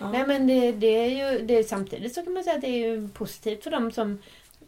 [0.01, 0.11] Ja.
[0.11, 2.69] Nej men det, det är ju det är, samtidigt så kan man säga att det
[2.69, 4.19] är ju positivt för dem som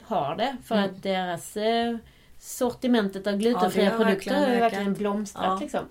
[0.02, 0.56] har det.
[0.64, 0.90] För Mm.
[0.90, 1.96] att deras eh,
[2.44, 5.44] sortimentet av Ja, glutenfria har produkter verkligen har ju verkligen blomstrat.
[5.44, 5.58] Ja.
[5.60, 5.84] Liksom.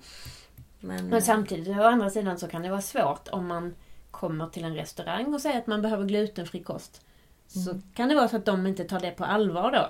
[0.80, 3.74] Men, Men samtidigt, å andra sidan, så kan det vara svårt om man
[4.10, 7.02] kommer till en restaurang och säger att man behöver glutenfri kost.
[7.46, 7.82] Så Mm.
[7.94, 9.88] kan det vara så att de inte tar det på allvar då.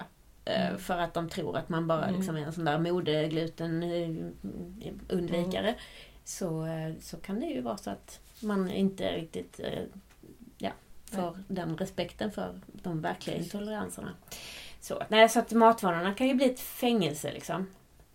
[0.53, 0.79] eh, Mm.
[0.79, 2.15] För att de tror att man bara Mm.
[2.17, 5.69] liksom är en sån där modegluten eh, undvikare.
[5.69, 5.81] Mm.
[6.25, 9.83] Så, eh, så kan det ju vara så att man inte riktigt eh,
[10.59, 10.71] ja,
[11.05, 14.11] får den respekten för de verkliga intoleranserna.
[14.85, 17.67] Så, nej, så att matvanorna kan ju bli ett fängelse liksom.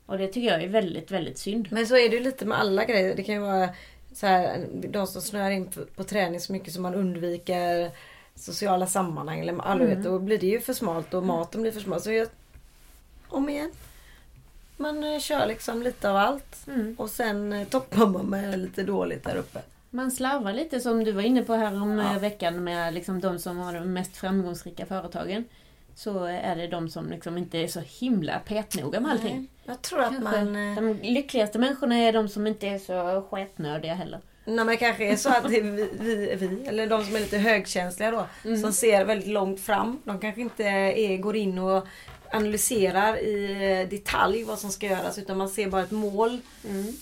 [0.06, 1.68] Och det tycker jag är väldigt, väldigt synd.
[1.72, 3.16] Men så är det ju lite med alla grejer.
[3.16, 3.70] Det kan ju vara
[4.14, 7.92] så här, de som snöar in på, på träning så mycket som man undviker
[8.36, 9.40] sociala sammanhang.
[9.40, 9.96] Eller, alla Mm.
[9.96, 12.02] vet, då blir det ju för smalt och maten blir för smal.
[12.02, 12.28] Så jag,
[13.30, 13.72] om igen.
[14.78, 16.68] Man eh, kör liksom lite av allt.
[16.68, 16.96] Mm.
[17.00, 19.62] Och sen eh, toppar man med lite dåligt där uppe.
[19.90, 22.14] Man slarvar lite som du var inne på här om Ja.
[22.16, 25.46] eh, veckan med liksom de som har de mest framgångsrika företagen.
[26.00, 29.36] Så är det de som liksom inte är så himla petnoga med allting.
[29.38, 30.44] Nej, Jag tror att Kanske.
[30.46, 30.56] man...
[30.70, 34.20] eh, De lyckligaste människorna är de som inte är så sketnödiga heller.
[34.46, 35.60] Nej men kanske är så att vi,
[36.00, 38.62] vi, vi, eller de som är lite högkänsliga då, Mm.
[38.62, 40.02] som ser väldigt långt fram.
[40.04, 41.88] De kanske inte är, går in och
[42.32, 46.40] analyserar i eh, detalj vad som ska göras utan man ser bara ett mål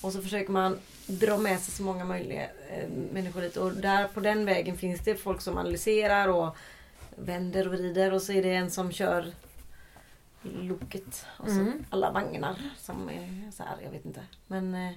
[0.02, 3.58] och så försöker man dra med sig så många möjliga eh, människor dit.
[3.58, 6.56] Och där på den vägen finns det folk som analyserar och
[7.18, 9.32] vänder och vrider och så är det en som kör
[10.42, 11.86] loket och så Mm.
[11.90, 14.22] alla vagnar som är så här, jag vet inte.
[14.48, 14.92] Men eh,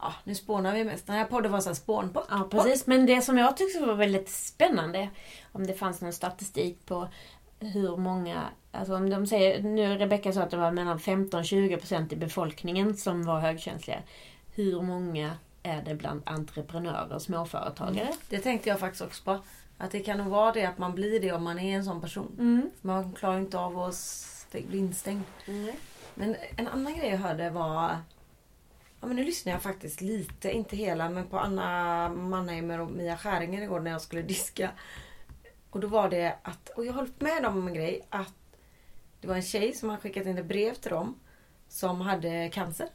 [0.00, 1.06] ja, nu spånar vi mest.
[1.06, 2.24] Den här podden var så här spånpodd.
[2.30, 2.86] Ja, precis.
[2.86, 5.08] Men det som jag tyckte var väldigt spännande,
[5.52, 7.08] om det fanns någon statistik på
[7.60, 8.42] hur många,
[8.72, 13.24] alltså om de säger, nu Rebecka sa att det var mellan 15-20% i befolkningen som
[13.24, 13.98] var högkänsliga.
[14.54, 18.12] Hur många är det bland entreprenörer och småföretagare?
[18.28, 19.38] Det tänkte jag faktiskt också på.
[19.78, 22.00] Att det kan nog vara det att man blir det om man är en sån
[22.00, 22.36] person.
[22.38, 22.70] Mm.
[22.80, 25.24] Man klarar inte av att bli instängd.
[26.14, 27.98] Men en annan grej jag hörde var...
[29.00, 33.16] Ja men nu lyssnade jag faktiskt lite, inte hela, men på Anna Mannheimer och Mia
[33.16, 34.70] Skäringer igår när jag skulle diska.
[35.70, 38.34] Och då var det att, och jag hållit med dem om en grej, att
[39.20, 41.20] det var en tjej som hade skickat in ett brev till dem
[41.68, 42.88] som hade cancer.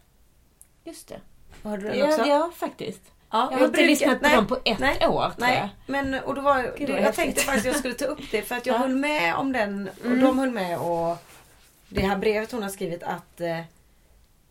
[0.84, 1.22] Just det.
[1.64, 2.20] Hörde du också?
[2.20, 3.12] Ja, ja, faktiskt.
[3.32, 5.70] Ja, Jag har inte lyssnat på nej, dem på ett nej, år, tror jag.
[5.86, 7.16] men och då var, Gud, det, jag häftigt.
[7.26, 8.78] tänkte faktiskt att jag skulle ta upp det för att jag Ja.
[8.80, 10.20] höll med om den och Mm.
[10.22, 11.18] de höll med och
[11.90, 13.60] det här brevet hon har skrivit att eh,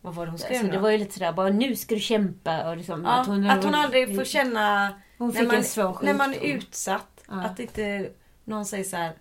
[0.00, 2.00] vad var det hon skrev Alltså, det var ju lite sådär, bara nu ska du
[2.00, 3.26] kämpa och liksom, ja, att
[3.64, 5.64] hon, aldrig får känna Hon när man,
[6.02, 7.34] när man är utsatt Ja.
[7.44, 8.08] att inte
[8.44, 9.12] någon säger så här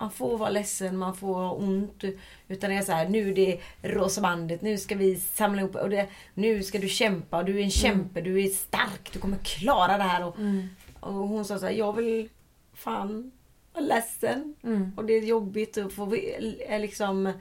[0.00, 2.04] man får vara ledsen, man får ha ont.
[2.48, 5.74] Utan det är så här, nu är det rosa bandet, nu ska vi samla ihop
[5.74, 9.18] och det, nu ska du kämpa och du är en kämpe, du är stark, du
[9.18, 10.24] kommer klara det här.
[10.24, 10.68] Och, Mm.
[11.00, 12.28] och hon sa så här, jag vill
[12.74, 13.32] fan
[13.74, 14.54] vara ledsen.
[14.62, 14.92] Mm.
[14.96, 17.32] Och det är jobbigt att få är liksom...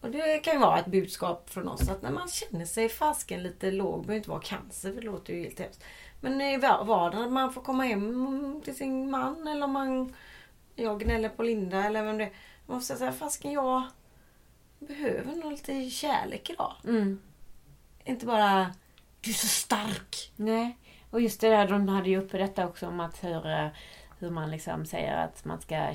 [0.00, 3.42] Och det kan ju vara ett budskap från oss att när man känner sig fasken
[3.42, 5.84] lite låg, behöver inte vara cancer för det låter ju helt hemskt.
[6.20, 10.14] Men i va- vardagen, man får komma hem till sin man eller om man...
[10.76, 12.32] Jag gnäller på Linda eller vem det är.
[12.66, 13.82] Man får säga fasken jag
[14.78, 16.72] behöver nog lite kärlek idag.
[16.84, 17.20] Mm.
[18.04, 18.74] Inte bara,
[19.20, 20.32] du är så stark.
[20.36, 20.78] Nej,
[21.10, 23.68] och just det där, de hade ju uppe detta också om att hur, eh,
[24.18, 25.94] hur man liksom säger att man ska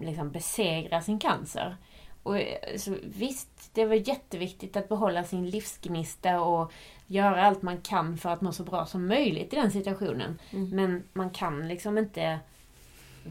[0.00, 1.76] liksom besegra sin cancer.
[2.22, 6.72] Och eh, så visst, det var jätteviktigt att behålla sin livsgnista och
[7.06, 10.38] göra allt man kan för att må så bra som möjligt i den situationen.
[10.50, 10.70] Mm.
[10.70, 12.40] Men man kan liksom inte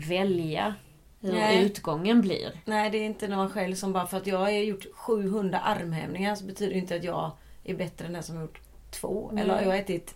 [0.08, 0.76] välja
[1.22, 1.64] hur Nej.
[1.66, 2.62] utgången blir.
[2.66, 6.36] Nej, det är inte någon själv som bara för att jag har gjort 700 armhävningar
[6.36, 7.32] så betyder det inte att jag
[7.64, 9.30] är bättre än den som har gjort två.
[9.34, 9.44] Nej.
[9.44, 10.16] Eller jag har ätit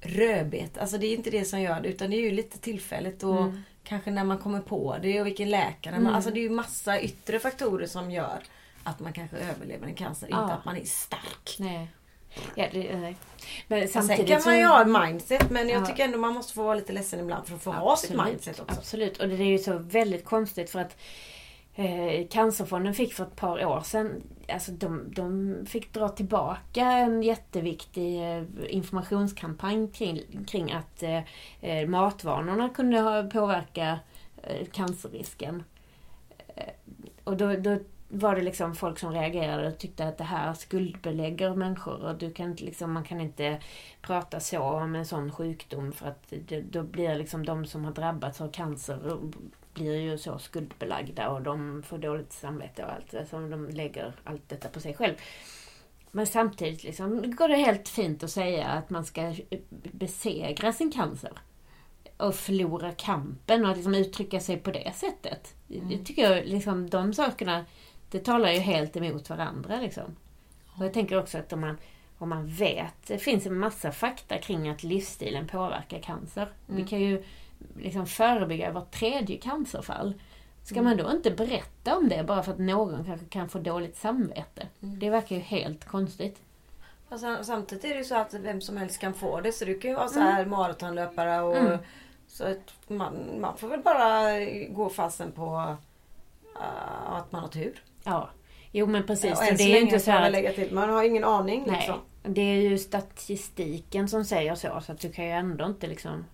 [0.00, 0.78] rödbet.
[0.78, 3.40] Alltså det är inte det som gör det utan det är ju lite tillfälligt och
[3.40, 3.62] Mm.
[3.84, 5.94] kanske när man kommer på det och vilken läkare.
[5.94, 6.14] Mm.
[6.14, 8.38] Alltså det är ju massa yttre faktorer som gör
[8.84, 10.28] att man kanske överlever en cancer.
[10.30, 10.42] Ja.
[10.42, 11.56] Inte att man är stark.
[11.58, 11.88] Nej.
[12.54, 13.16] Ja, det, nej.
[13.68, 15.86] Men Sen samtidigt kan man ju ha ett mindset men jag Ja.
[15.86, 18.60] tycker ändå man måste få vara lite ledsen ibland för att få ha sitt mindset
[18.60, 18.78] också.
[18.78, 20.96] Absolut, och det är ju så väldigt konstigt för att
[21.74, 27.22] eh, Cancerfonden fick för ett par år sedan, alltså de, de fick dra tillbaka en
[27.22, 31.20] jätteviktig eh, informationskampanj kring, kring att eh,
[31.60, 33.98] eh, matvanorna kunde ha, påverka
[34.42, 35.64] eh, cancerrisken.
[36.54, 36.64] Eh,
[37.24, 37.78] och då, då
[38.12, 42.32] var det liksom folk som reagerade och tyckte att det här skuldbelägger människor och du
[42.32, 43.60] kan inte, liksom, man kan inte
[44.02, 47.92] prata så om en sån sjukdom för att det, då blir liksom de som har
[47.92, 49.18] drabbats av cancer
[49.74, 53.14] blir ju så skuldbelagda och de får dåligt samvete och allt.
[53.14, 55.14] Alltså de lägger allt detta på sig själv.
[56.10, 59.34] Men samtidigt liksom går det helt fint att säga att man ska
[59.92, 61.32] besegra sin cancer.
[62.16, 65.54] Och förlora kampen och liksom uttrycka sig på det sättet.
[65.66, 67.64] Det tycker jag liksom, de sakerna,
[68.10, 70.16] det talar ju helt emot varandra liksom.
[70.78, 71.78] Och jag tänker också att om man
[72.18, 76.42] och man vet, det finns en massa fakta kring att livsstilen påverkar cancer.
[76.68, 76.82] Mm.
[76.82, 77.24] Vi kan ju
[77.76, 80.14] liksom förebygga vart tredje cancerfall.
[80.64, 80.84] Ska Mm.
[80.84, 84.68] man då inte berätta om det bara för att någon kanske kan få dåligt samvete?
[84.82, 84.98] Mm.
[84.98, 86.40] Det verkar ju helt konstigt.
[87.08, 89.52] Och sen, samtidigt är det ju så att vem som helst kan få det.
[89.52, 91.78] Så du kan ju vara så här maratonlöpare och Mm.
[92.26, 95.76] så att man, man får väl bara gå fasen på
[96.56, 97.82] uh, att man har tur.
[98.04, 98.30] Ja,
[98.72, 99.30] jo men precis.
[99.32, 100.72] och Så än det är ju inte så här att, lägga till.
[100.74, 102.00] Man har ingen aning Nej, liksom.
[102.22, 104.80] det är ju statistiken som säger så.
[104.86, 106.24] Så att du kan ju ändå inte liksom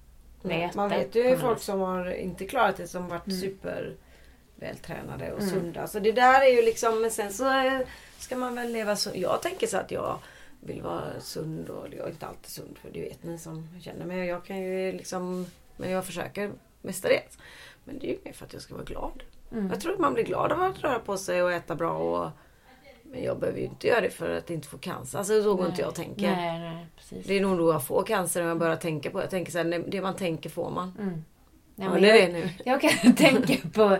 [0.42, 0.76] veta.
[0.76, 3.40] Man vet ju folk som har inte klarat det som varit Mm.
[3.40, 3.94] super
[4.56, 5.50] vältränade och Mm.
[5.54, 5.86] sunda.
[5.86, 7.80] Så det där är ju liksom, men sen så eh,
[8.18, 9.10] ska man väl leva så.
[9.14, 10.18] Jag tänker så att jag
[10.60, 14.06] vill vara sund och jag är inte alltid sund för det vet ni som känner
[14.06, 14.28] mig.
[14.28, 15.46] Jag kan ju liksom,
[15.76, 16.50] men jag försöker
[16.82, 17.38] mestadels.
[17.84, 19.22] Men det är ju mer för att jag ska vara glad.
[19.52, 19.68] Mm.
[19.70, 22.30] Jag tror att man blir glad av att röra på sig och äta bra och
[23.02, 25.18] men jag behöver ju inte göra det för att inte få cancer.
[25.18, 25.70] Alltså så går Nej.
[25.70, 26.36] inte jag tänker.
[26.36, 27.26] Nej, nej, precis.
[27.26, 29.24] Det är nog då jag får cancer när jag börjar tänka på det.
[29.24, 30.92] Jag tänker så här, det man tänker får man.
[30.98, 31.24] Mm.
[31.74, 32.48] Nej, Ja, men det är jag, det nu.
[32.64, 33.98] jag kan tänka på,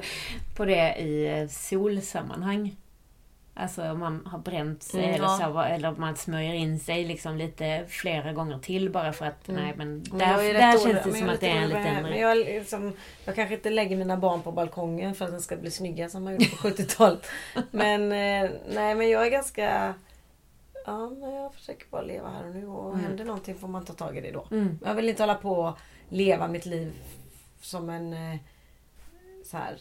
[0.56, 2.76] på det i eh, solsammanhang.
[3.58, 7.04] Alltså om man har bränt sig Mm, eller, så, eller om man smörjer in sig
[7.04, 9.62] liksom lite flera gånger till bara för att Mm.
[9.64, 12.02] nej men Men där, rätt där känns det men som att det är en liten...
[12.02, 12.92] Men jag, liksom,
[13.24, 16.24] jag kanske inte lägger mina barn på balkongen för att de ska bli snygga som
[16.24, 17.26] man gjorde på 70-talet.
[17.70, 19.94] Men eh, nej men jag är ganska...
[20.86, 23.04] Ja men jag försöker bara leva här och nu och Mm.
[23.04, 24.46] händer någonting får man ta tag i det då.
[24.50, 24.78] Mm.
[24.84, 25.78] Jag vill inte hålla på och
[26.08, 26.92] leva mitt liv
[27.60, 28.12] som en...
[28.12, 28.36] eh,
[29.44, 29.76] Så här.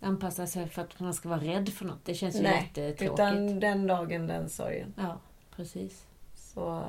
[0.00, 2.04] Anpassa sig för att man ska vara rädd för något.
[2.04, 3.12] Det känns ju Nej, jättetråkigt.
[3.12, 4.94] utan den dagen den sorgen.
[4.96, 5.18] Ja,
[5.56, 6.04] precis.
[6.34, 6.84] Så...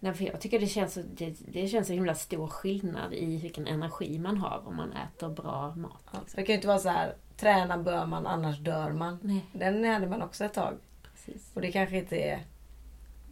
[0.00, 3.66] Nej, för jag tycker det känns, det, det känns så himla stor skillnad i vilken
[3.66, 6.02] energi man har om man äter bra mat.
[6.12, 7.14] Ja, så det kan ju inte vara så här.
[7.36, 9.18] Träna bör man annars dör man.
[9.22, 10.74] Nej, Den hade man också ett tag.
[11.12, 11.50] precis.
[11.54, 12.42] Och det kanske inte är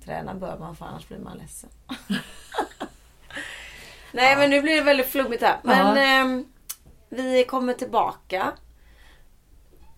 [0.05, 1.71] träna bör man för annars blir man ledsen.
[4.13, 5.61] Nej men nu blir det väldigt flummigt här.
[5.63, 6.45] Men ehm,
[7.09, 8.53] vi kommer tillbaka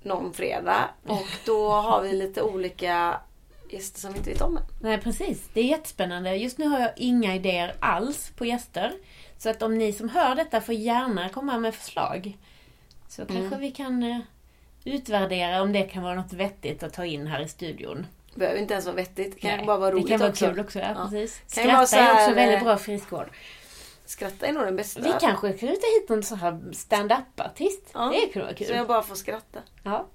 [0.02, 3.20] någon fredag och då har vi lite olika
[3.70, 4.62] gäster som vi inte vet om än.
[4.82, 5.48] Nej, precis.
[5.52, 6.36] Det är jättespännande.
[6.36, 8.92] Just nu har jag inga idéer alls på gäster.
[9.38, 12.38] Så att om ni som hör detta får gärna komma med förslag.
[13.08, 13.34] Så Mm.
[13.36, 14.18] kanske vi kan eh,
[14.84, 18.06] utvärdera om det kan vara något vettigt att ta in här i studion.
[18.34, 19.34] Behöver inte ens vara vettigt.
[19.34, 20.46] Det kan Nej, bara vara roligt Det kan vara också.
[20.46, 21.08] kul också, ja, Ja.
[21.10, 21.54] precis.
[21.54, 23.28] Kan ju vara Skratta så är också här, väldigt eh, bra friskvård.
[24.08, 25.00] Skratta är nog den bästa.
[25.00, 27.82] Vi kanske kan ta hit någon sån här stand-up-artist.
[27.94, 28.10] Ja.
[28.14, 28.76] Det kunde vara Så kul.
[28.76, 29.58] jag bara får skratta.
[29.82, 30.06] Ja.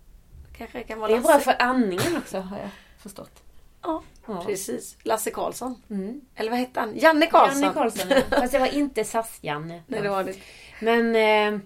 [0.57, 2.69] Kanske kan vara Det är bra för andningen också, har jag
[2.99, 3.43] förstått.
[3.81, 4.43] Ja, Ja.
[4.45, 4.97] precis.
[5.03, 5.81] Lasse Karlsson.
[5.89, 6.21] Mm.
[6.35, 6.97] Eller vad hette han?
[6.97, 7.61] Janne Karlsson.
[7.61, 8.21] Janne Karlsson, ja.
[8.39, 9.81] Fast det var inte SAS-Janne.
[9.87, 10.35] Nej det var det.
[10.81, 11.15] Men
[11.55, 11.59] eh,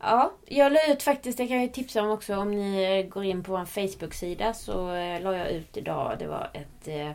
[0.00, 3.42] ja, jag la ut faktiskt, det kan jag tipsa om också om ni går in
[3.44, 7.10] på vår Facebook-sida så eh, la jag ut idag, det var ett, eh,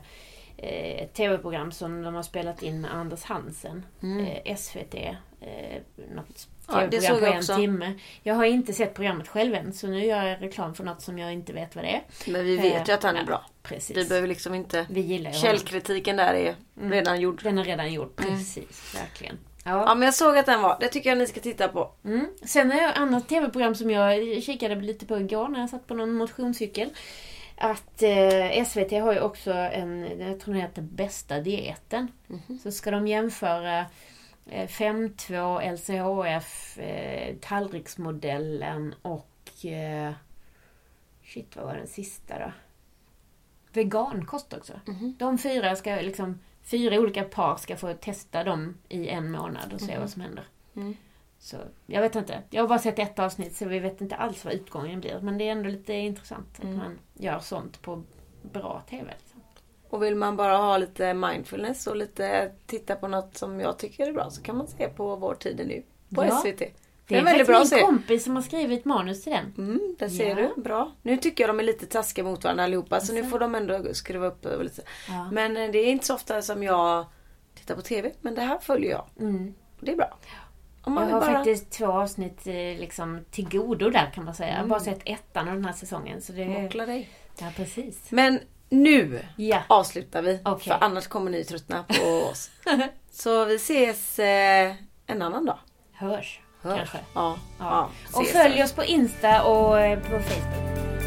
[0.58, 3.86] ett tv-program som de har spelat in med Anders Hansen.
[4.04, 4.26] Mm.
[4.26, 4.96] Eh, SVT.
[5.42, 5.82] Eh,
[6.16, 7.56] något Ja, tv-program såg på en också.
[7.56, 7.94] timme.
[8.24, 11.20] Jag har inte sett programmet själv än så nu gör jag reklam för något som
[11.20, 12.02] jag inte vet vad det är.
[12.32, 13.46] Men vi vet ju att han är Ja, bra.
[13.64, 13.98] Precis.
[13.98, 14.86] Vi behöver liksom inte...
[14.90, 15.32] Vi gillar.
[15.32, 16.92] Källkritiken där är Mm.
[16.92, 17.44] redan gjord.
[17.44, 18.96] Den är redan gjord, precis.
[18.96, 19.38] Verkligen.
[19.68, 20.78] Ja men jag såg att den var.
[20.80, 21.92] Det tycker jag ni ska titta på.
[22.06, 22.28] Mm.
[22.46, 25.88] Sen är det ett annat tv-program som jag kikade lite på igår när jag satt
[25.88, 26.90] på någon motionscykel.
[27.58, 32.12] Att eh, SVT har ju också en, jag tror den heter Bästa dieten.
[32.28, 32.60] Mhm.
[32.64, 33.80] Så ska de jämföra
[34.46, 39.66] eh, 5.2, LCHF, eh, tallriksmodellen och...
[39.66, 40.14] Eh,
[41.24, 42.52] shit, vad var den sista då?
[43.74, 44.74] Vegankost också.
[44.86, 45.16] Mhm.
[45.20, 46.40] De fyra ska liksom...
[46.64, 50.44] Fyra olika par ska få testa dem i en månad och se vad som händer.
[50.76, 50.96] Mm.
[51.46, 52.42] Så jag vet inte.
[52.50, 55.20] Jag har bara sett ett avsnitt så vi vet inte alls vad utgången blir.
[55.22, 56.74] Men det är ändå lite intressant Mm.
[56.76, 58.04] att man gör sånt på
[58.42, 59.04] bra TV.
[59.20, 59.42] Liksom.
[59.90, 64.08] Och vill man bara ha lite mindfulness och lite titta på något som jag tycker
[64.08, 65.84] är bra så kan man se på Vår tid är nu.
[66.16, 66.42] På Ja.
[66.42, 66.60] SVT.
[67.08, 69.54] Det är, väldigt faktiskt bra min kompis som har skrivit manus till den.
[69.58, 70.50] Mm, där ser Ja.
[70.56, 70.62] du.
[70.62, 70.92] Bra.
[71.02, 73.32] Nu tycker jag de är lite taskiga mot varandra allihopa så nu Alltså.
[73.32, 74.82] får de ändå skruva upp det lite.
[75.08, 75.30] Ja.
[75.32, 77.06] Men eh, det är inte så ofta som jag
[77.56, 78.12] tittar på TV.
[78.22, 79.06] Men det här följer jag.
[79.20, 79.54] Mm.
[79.80, 80.18] Det är bra.
[80.86, 81.34] Jag har bara...
[81.34, 84.48] faktiskt två avsnitt eh, liksom, till godo där kan man säga.
[84.50, 84.70] Jag har Mm.
[84.70, 86.22] bara sett ettan av den här säsongen.
[86.22, 87.10] Så det Mockla dig.
[87.40, 88.12] Ja, precis.
[88.12, 89.62] Men nu Ja.
[89.68, 90.40] avslutar vi.
[90.46, 90.74] Okej.
[90.74, 92.50] För annars kommer ni tröttna på oss.
[93.12, 94.76] Så vi ses eh,
[95.08, 95.58] en annan dag.
[95.94, 96.78] Hörs, Hörs.
[96.78, 96.98] kanske.
[97.14, 97.38] Ja.
[97.60, 97.90] Ja.
[98.14, 98.20] ja.
[98.20, 98.64] Och följ sen.
[98.64, 101.05] oss på Insta och eh, på Facebook.